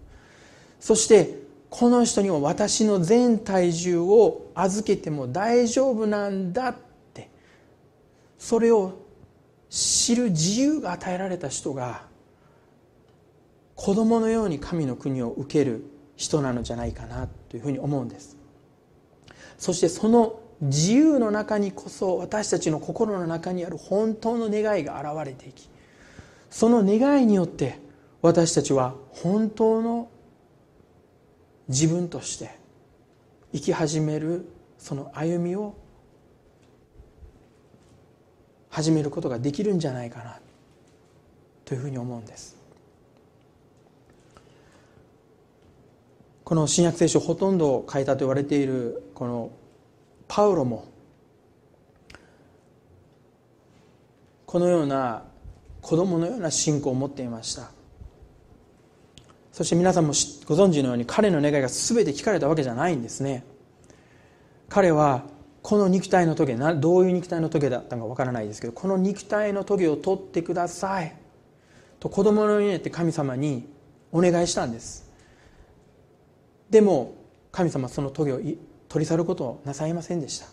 [0.81, 6.77] そしてこの人には私の全体重を預けても大丈夫なんだっ
[7.13, 7.29] て。
[8.39, 9.03] それを
[9.69, 12.07] 知る自由が与えられた人が
[13.75, 15.85] 子供のように神の国を受ける
[16.17, 18.39] 人なのじゃないかなというふうに思うんです。
[19.59, 25.69] そしてその自由の中にこそ私たちの心の中にある本当の願いが現れていき
[26.51, 27.79] その願いによって
[28.21, 30.11] 私たちは本当の
[31.69, 32.51] 自分として
[33.53, 34.47] 生き始める
[34.79, 35.75] その歩みを
[38.69, 40.39] 始めることができるんじゃないかな
[41.65, 42.57] というふうに思うんです。
[46.45, 49.51] この新約聖書ほとんど書いたと言われているこの
[50.31, 50.85] パウロも
[54.47, 55.25] このような
[55.83, 57.73] 子供のような信仰を持っていました。
[59.51, 60.13] そして皆さんも
[60.47, 63.45] ご存知のように彼の願いが全て聞かれたわけじゃないんですね。
[64.69, 65.25] 彼は
[65.63, 71.13] この肉体の棘どういう肉体の棘だったのかわからないですけどこの肉体の棘を取ってください。
[71.99, 73.69] と子供の家って神様に
[74.13, 75.11] お願いしたんです。
[76.71, 77.17] でも
[77.51, 78.41] 神様はその棘を
[78.91, 80.47] 取り去ることをなさいませんでした。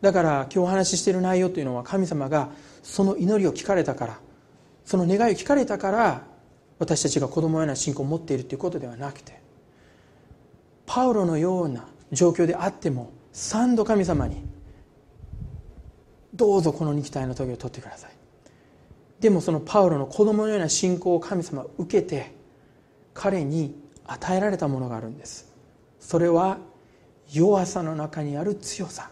[0.00, 2.50] だから今日お話ししている内容というのは神様が
[2.82, 4.18] その祈りを聞かれたから
[4.84, 6.22] その願いを聞かれたから
[6.78, 9.40] 私たちが子供のような信仰を持っているということではなくて
[10.84, 14.44] パウロのような状況であっても三度神様に
[16.34, 18.10] どうぞこの肉体の時を取ってください。
[19.20, 22.34] でもそのパウロの子供のような信仰を神様は受けて
[23.14, 23.74] 彼に
[24.06, 25.52] 与えられたものがあるんです。
[26.00, 26.58] それは
[27.32, 29.10] 弱さの中にある強さ。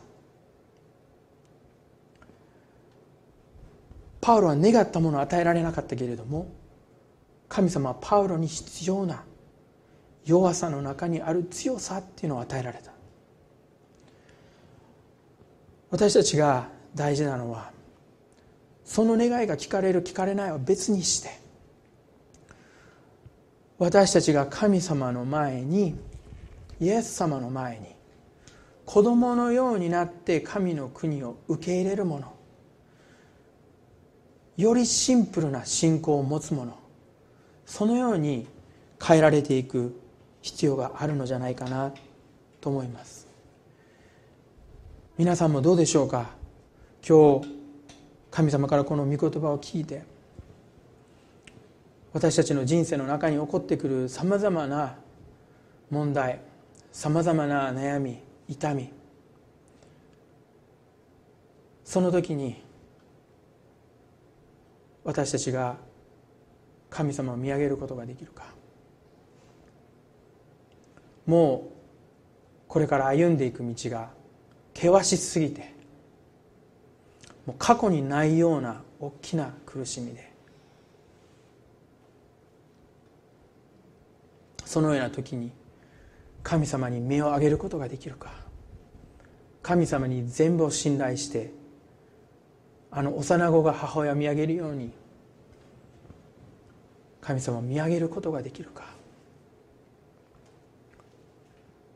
[4.20, 6.46] パウロは願ったものを与えられなかったけれども
[7.46, 9.22] 神様はパウロに必要な
[10.24, 12.90] 弱さの中にある強さっていうのを与えられた。
[15.90, 17.70] 私たちが大事なのは
[18.84, 21.30] その願いが聞かれる聞かれないは別にして
[23.78, 25.94] 私たちが神様の前に
[26.80, 27.93] イエス様の前に
[28.86, 32.32] 子供のようになって神の国を受け入れるもの。
[34.56, 36.78] よりシンプルな信仰を持つもの。
[37.66, 38.46] そのように
[39.02, 40.00] 変えられていく
[40.42, 41.92] 必要があるのじゃないかな
[42.60, 43.26] と思います。
[45.16, 46.30] 皆さんもどうでしょうか？
[47.06, 47.48] 今日
[48.30, 50.02] 神様からこの御言葉を聞いて。
[52.12, 54.94] 私たちの人生の中に起こってくるさまざまな
[55.90, 56.38] 問題
[56.92, 58.18] さまざまな悩み
[58.48, 58.90] 痛み。
[61.84, 62.62] その時に
[65.04, 65.76] 私たちが
[66.90, 68.44] 神様を見上げることができるか。
[71.26, 71.74] もう
[72.68, 74.10] これから歩んでいく道が
[74.74, 75.72] 険しすぎて
[77.46, 80.32] もう過去にないような大きな苦しみで
[84.64, 85.52] そのような時に
[86.44, 88.30] 神様に目を上げることができるか。
[89.62, 91.50] 神様に全部を信頼して
[92.90, 94.92] あの幼子が母親を見上げるように
[97.22, 98.84] 神様を見上げることができるか。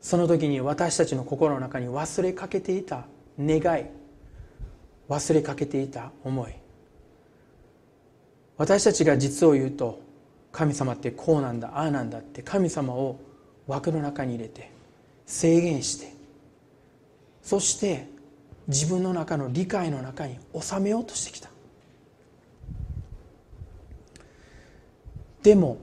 [0.01, 3.05] その時に私たちの心の中に忘れかけていた
[3.39, 3.85] 願い
[5.07, 6.53] 忘れかけていた思い。
[8.57, 10.01] 私たちが実を言うと
[10.51, 13.19] 神様ってこうなんだああなんだって神様を
[13.69, 14.71] 枠の中に入れて
[15.25, 16.11] 制限して
[17.41, 18.07] そして
[18.67, 21.49] 自分の中の理解の中に収めようとしてきた。
[25.41, 25.79] でも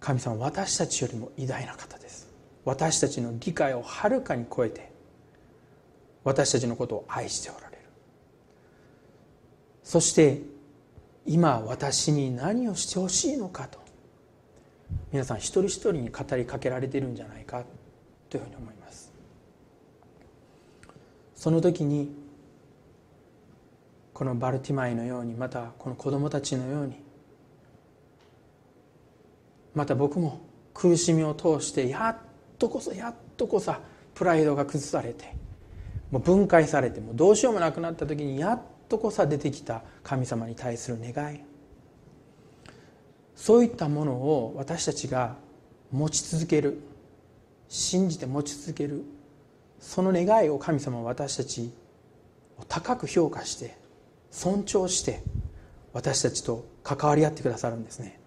[0.00, 2.28] 神様私たちよりも偉大な方です。
[2.64, 4.90] 私たちの理解をはるかに超えて
[6.24, 7.82] 私たちのことを愛しておられる。
[9.82, 10.42] そして
[11.26, 13.81] 今私に何をしてほしいのかと。
[15.12, 17.64] 皆さん一人一人に語りかけられているんじゃないか
[18.30, 19.12] というふうに思います。
[21.34, 22.14] その時に
[24.14, 27.02] このバルティマイのようにまたこの子供たちのように
[29.74, 30.40] また僕も
[30.74, 32.16] 苦しみを通してやっ
[32.58, 33.74] とこそやっとこそ
[34.14, 35.34] プライドが崩されて
[36.10, 41.51] もう分解されてもどうしようもなくなった時にやっとこそ出てきた神様に対する願い。
[43.42, 45.34] そういったものを私たちが
[45.90, 46.78] 持ち続ける
[47.66, 49.02] 信じて持ち続ける
[49.80, 51.72] その願いを神様は私たち
[52.56, 53.76] を高く評価して
[54.30, 55.24] 尊重して
[55.92, 58.20] 私たちと関わり合ってくださるんですね。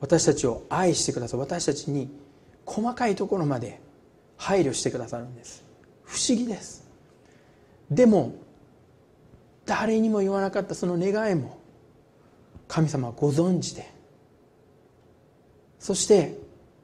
[0.00, 2.10] 私たちを愛してくださる私たちに
[2.64, 3.78] 細かいところまで
[4.38, 5.64] 配慮してくださるんです。
[6.02, 6.88] 不思議です。
[7.90, 8.32] でも
[9.66, 11.58] 誰にも言わなかったその願いも
[12.68, 13.94] 神様はご存知で
[15.78, 16.38] そして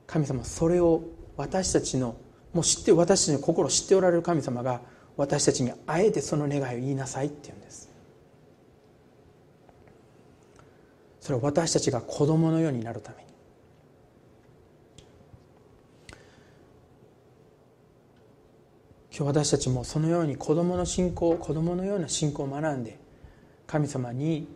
[0.07, 1.03] 神様それを
[1.37, 2.17] 私たちの
[2.53, 4.81] もう知って私たちの心を知っておられる神様が
[5.17, 7.91] 私たちにあえてその願いを言いなさいって言うんです。
[11.21, 13.33] それは私たちが子供のようになるために。
[19.15, 22.99] 今日私たちもそのように子供の信仰子供のような信仰を学んで
[23.67, 24.49] 神様に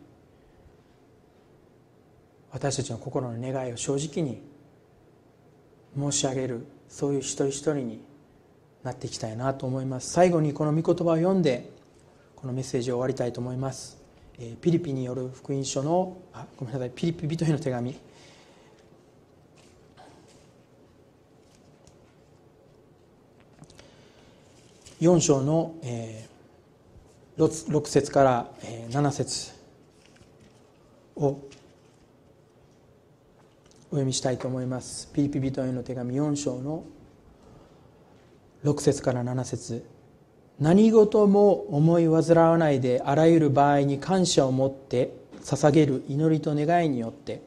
[2.56, 4.40] 私たちの心の願いを正直に
[5.94, 8.00] 申し上げるそういう一人一人に
[8.82, 10.10] なっていきたいなと思います。
[10.10, 11.70] 最後にこの御言葉を読んで
[12.34, 13.98] このメッセージを終わりたいと思います。
[14.62, 17.94] ピリピによる福音書のあごめんなさいピリピ人への手紙。
[25.02, 29.52] 4章の、えー、6節から、えー、7節
[31.16, 31.38] を
[33.88, 35.10] お読みしたいと思います。
[35.12, 36.84] ピリピ人への手紙4章の
[38.64, 39.84] 6節から7節。
[40.58, 45.12] 何事も思い煩わないであらゆる場合に感謝を持って
[45.42, 47.42] 捧げる祈りと願いによって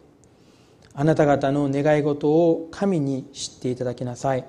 [0.94, 4.46] あなた方の願い事を神に知っていただきなさい。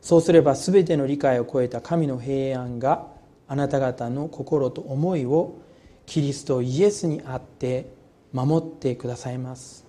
[0.00, 3.06] そうすれば全ての理解を超えた神の平安が
[3.48, 5.60] あなた方の心と思いを
[6.06, 7.90] キリストイエスにあって
[8.32, 9.81] 守ってくださいます。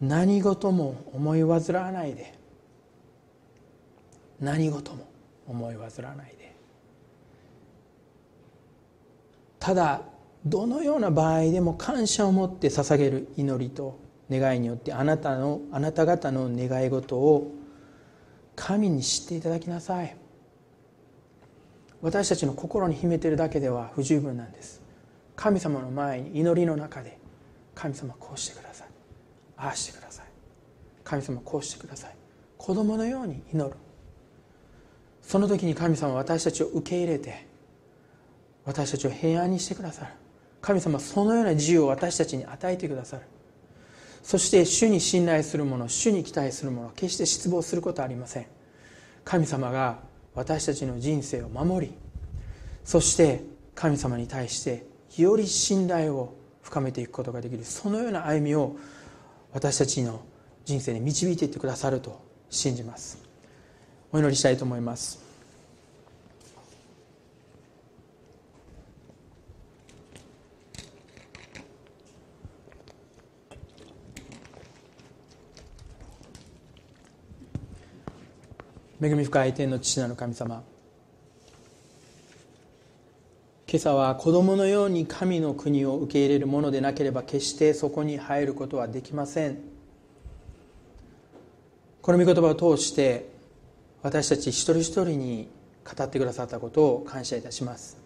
[0.00, 2.34] 何事も思い煩わないで。
[4.40, 5.06] 何事も
[5.46, 6.54] 思い煩わないで。
[9.58, 10.02] ただ
[10.46, 13.98] どのような場合でも感謝を持って捧げる祈りと
[14.30, 17.52] 願いによってあなたのあなた方の願い事を
[18.56, 20.16] 神に知っていただきなさい。
[22.00, 24.80] 私たちの心に秘めているだけでは不十分なんです。
[25.36, 27.18] 神様の前に祈りの中で
[27.74, 28.89] 神様こうしてください。
[29.60, 30.26] ああしてください。
[31.04, 32.14] 神様こうしてください。
[32.56, 33.76] 子供のように祈る。
[35.22, 37.46] その時に神様は私たちを受け入れて
[38.64, 40.12] 私たちを平安にしてくださる。
[40.60, 43.22] 神様はそのような自由を私たちに与えてくださる。
[44.22, 48.46] そして主に信頼する者主に期待する者決して失望することはありません。
[49.24, 50.00] 神様が
[50.34, 51.92] 私たちの人生を守り
[52.84, 53.42] そして
[53.74, 54.86] 神様に対して
[55.16, 57.64] より信頼を深めていくことができる。
[57.64, 58.76] そのような歩みを
[59.52, 60.20] 私たちの
[60.64, 62.20] 人生に導いていってくださると
[62.50, 63.18] 信じます。
[64.12, 65.30] お祈りしたいと思います。
[79.02, 80.62] 恵み深い天の父なる神様
[83.72, 89.58] 今朝は子供のように神の国を受け入れるものでなければ決してそこに入ることはできません。
[92.02, 93.30] この御言葉を通して
[94.02, 95.48] 私たち一人一人に
[95.84, 97.96] 語ってくださったことを感謝いたします。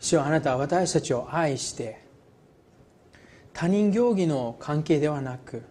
[0.00, 2.00] 主はあなたは私たちを愛して
[3.52, 5.62] 他人行儀の関係ではなく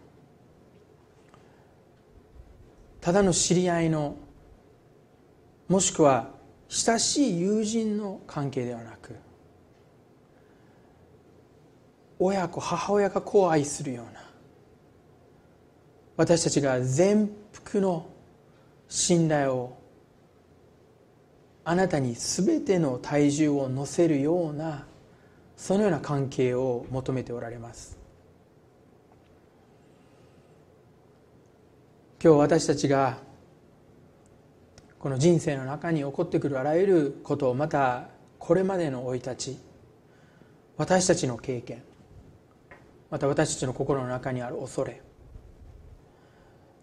[3.02, 4.18] ただの知り合いの
[5.68, 6.32] もしくは
[6.70, 9.16] 親しい友人の関係ではなく
[12.20, 14.24] 親子母親が子を愛するような
[16.16, 18.08] 私たちが全幅の
[18.88, 19.78] 信頼を
[21.64, 24.86] あなたに全ての体重を乗せるような
[25.58, 27.98] そのような関係を求めておられます。
[32.24, 33.18] 今日私たちが
[35.00, 39.58] この人生の中に起こってくるあらゆることをまたこれまでの生い立ち
[40.78, 41.84] 私たちの経験
[43.10, 45.02] また私たちの心の中にある恐れ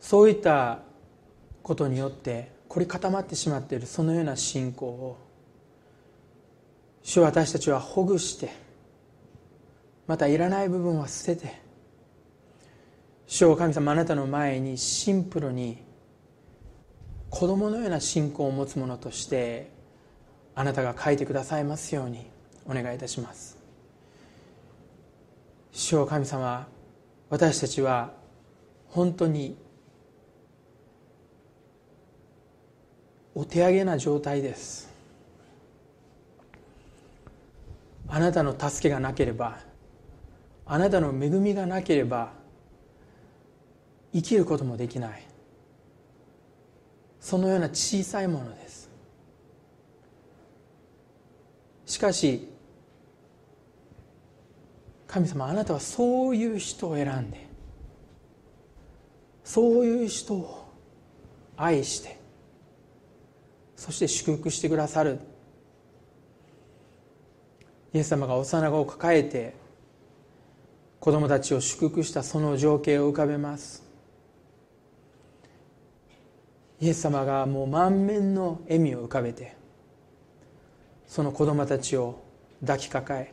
[0.01, 0.81] そういった
[1.63, 5.19] ことによって凝り固まってしまっているそのような信仰を
[7.03, 8.51] 主は私たちはほぐして
[10.07, 11.55] またいらない部分は捨てて
[13.27, 15.84] 主を神様あなたの前にシンプルに
[17.35, 19.69] 子供のような信仰を持つ者として
[20.55, 22.31] あなたが書いてくださいますように
[22.65, 23.59] お願いいたします。
[25.73, 26.69] 主を神様
[27.31, 28.13] 私たちは
[28.87, 29.57] 本当に
[33.35, 34.89] お手上げな状態です。
[38.07, 39.59] あなたの助けがなければ
[40.67, 42.31] あなたの恵みがなければ
[44.13, 45.24] 生きることもできない。
[47.25, 48.91] そのような小さいものです。
[51.87, 52.47] しかし
[55.07, 57.47] 神様あなたはそういう人を選んで
[59.43, 60.71] そういう人を
[61.57, 62.19] 愛して
[63.75, 65.19] そして祝福してくださる。
[67.95, 69.55] イエス様が幼子を抱えて
[71.01, 73.84] 子供たちを祝福したその情景を浮かべます。
[76.81, 79.57] イエス様がもう満面の笑みを浮かべて
[81.07, 82.21] その子供たちを
[82.61, 83.33] 抱きかかえ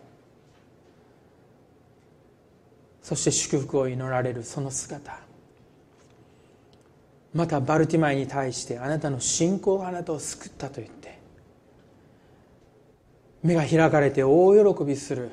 [3.01, 5.19] そして祝福を祈られるその姿。
[7.33, 11.17] またバルティマイに対してあなたの信仰があなたを救ったと言って
[13.41, 15.31] 目が開かれて大喜びする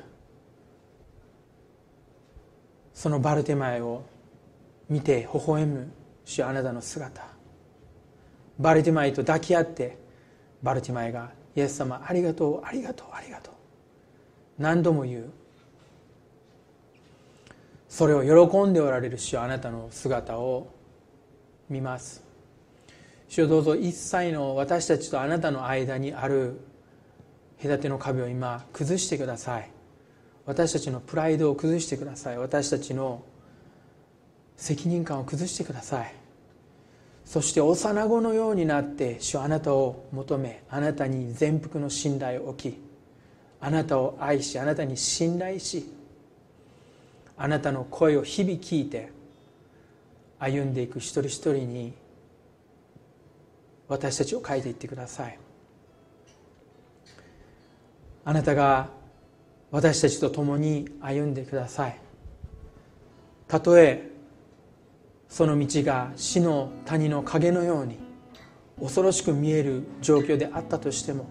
[2.93, 4.03] そのバルテマイを
[4.89, 5.91] 見て微笑む
[6.25, 7.38] 主あなたの姿。
[8.59, 9.97] バルティマイと抱き合って
[10.61, 13.53] バルティマイが「イエス様ありがとうありがとうありがとう」
[14.61, 15.29] 何度も言う。
[17.87, 20.67] それを喜んでおられる主はあなたの姿を
[21.69, 22.23] 見ます。
[23.27, 26.59] 主よどうぞ一切の私たちとあなたの間にある
[27.61, 29.71] 隔ての壁を今崩してください。
[30.45, 32.37] 私たちのプライドを崩してください。
[32.37, 33.23] 私たちの
[34.55, 36.18] 責任感を崩してください。
[37.29, 42.81] そして幼子のようになって主あなたを求めあなたに全幅の信頼を置き
[43.61, 45.93] あなたを愛しあなたに信頼し
[47.37, 49.11] あなたの声を日々聞いて
[50.39, 51.93] 歩んでいく一人一人に
[53.87, 55.37] 私たちを書いていってください。
[58.25, 58.89] あなたが
[59.69, 61.99] 私たちと共に歩んでください。
[63.47, 64.09] たとえ
[65.29, 67.99] その道が死の谷の影のように
[68.81, 71.27] 恐ろしく見える状況であったとしても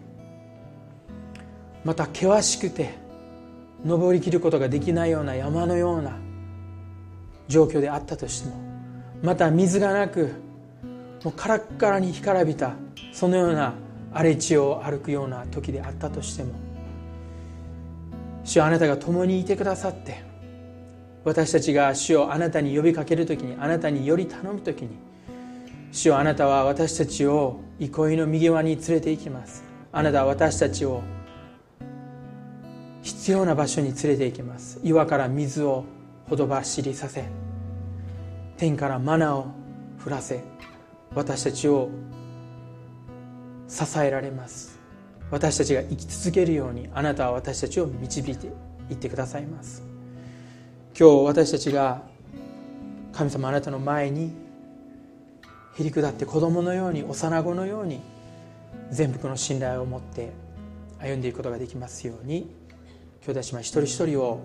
[1.85, 2.95] また険しくて
[3.85, 6.17] 登りきることができないような山のような
[7.49, 8.57] 状況であったとしても
[9.23, 10.33] また水がなく
[11.25, 12.75] もうカラッカラに干からびた
[13.13, 13.75] そのような
[14.13, 16.53] 荒れ地を歩くような時であったとしても
[18.45, 20.28] 主はあなたが共にいてくださって
[21.25, 24.91] 私たちが主をあなたに呼びかける時にあなたにより頼む時に
[25.93, 29.65] 主よあなたは私たちを憩いの右側に連れて行きます。
[29.91, 31.03] あなたは私たちを
[33.03, 34.81] 必要な場所に連れて行きます。
[34.85, 35.85] 岩から水を
[36.29, 37.25] ほとばしりさせ
[38.59, 39.47] 天からマナを
[40.05, 40.43] 降らせ
[41.15, 41.89] 私たちを
[43.67, 44.79] 支えられます。
[45.31, 48.49] 私たちが生き続けるようにあなたは私たちを導いて
[48.91, 49.88] いってくださいます。
[50.99, 52.03] 今日私たちが
[53.13, 54.33] 神様あなたの前に
[55.79, 58.01] へり下って子供のように幼子のように
[58.91, 60.33] 全幅の信頼を持って
[60.99, 62.53] 歩んでいくことができますように
[63.25, 64.45] 兄弟姉妹一人一人を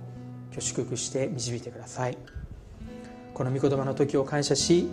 [0.52, 2.18] 今日祝福して導いてください。
[3.34, 4.90] この御言葉の時を感謝し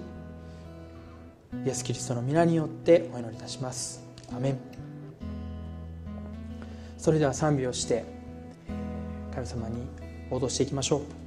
[1.67, 4.03] イエス・キリストの皆によってお祈りいたします。
[4.35, 4.59] アメン。
[6.97, 8.07] それでは賛美をして
[9.35, 9.83] 神様に
[10.31, 11.20] 応答していきましょう。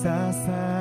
[0.00, 0.06] 支
[0.48, 0.79] え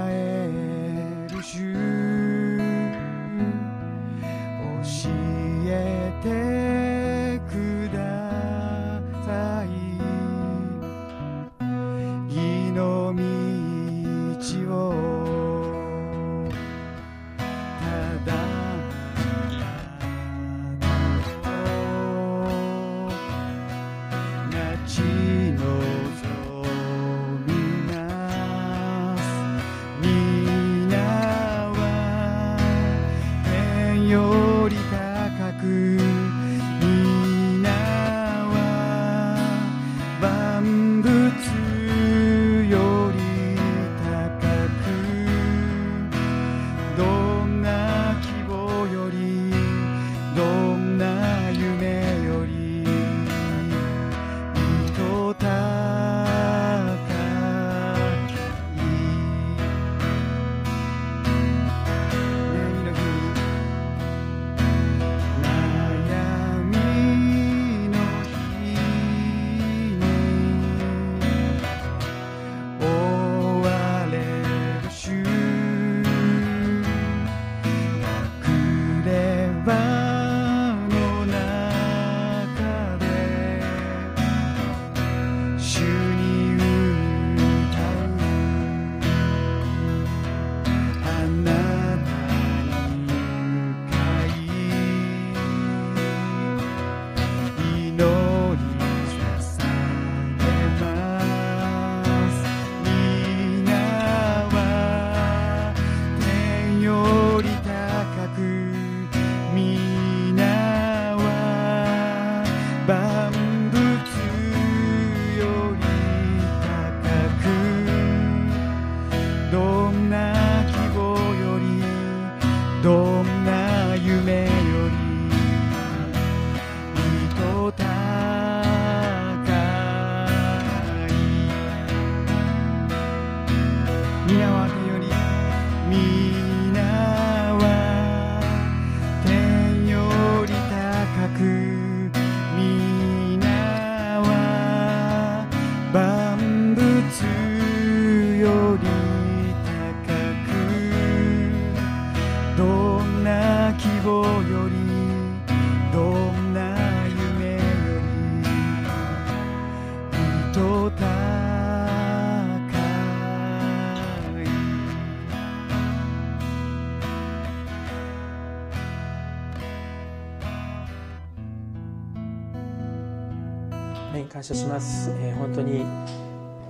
[174.39, 175.85] 感謝します、えー本当に、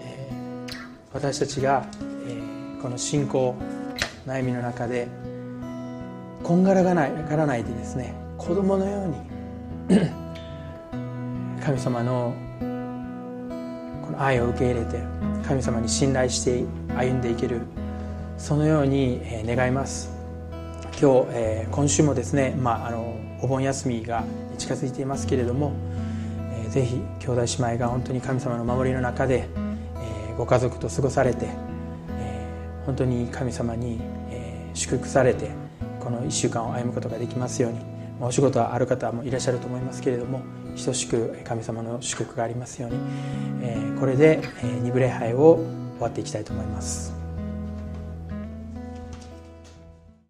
[0.02, 0.76] えー
[1.14, 1.86] 私たちが、
[2.26, 3.56] えーこの信仰
[4.26, 5.08] 悩みの中で
[6.42, 10.00] こんがらがないがらないでですね子供のように
[11.64, 12.34] 神様の
[14.04, 15.04] この愛を受け入れて
[15.48, 16.64] 神様に信頼して
[16.98, 17.62] 歩んでいける
[18.40, 20.10] そのようにえー願います。
[21.00, 24.24] 今日、えー今週もですね、まあ、あのお盆休みが
[24.58, 25.72] 近づいていますけれども、
[26.70, 31.48] ぜひ兄弟姉妹が本当に神様の守りの中で、えーご家族と過ごされて、
[32.18, 34.00] えー本当に神様に、
[34.30, 35.50] えー祝福されて
[36.00, 37.80] この1週間を歩むことができますように
[38.22, 40.42] お仕事はある方もいらっしゃると思いますけれども
[40.86, 42.98] 等しく神様の祝福がありますように、
[43.64, 45.56] えーこれで、えー二部礼拝を
[45.98, 47.19] 終わっていきたいと思います。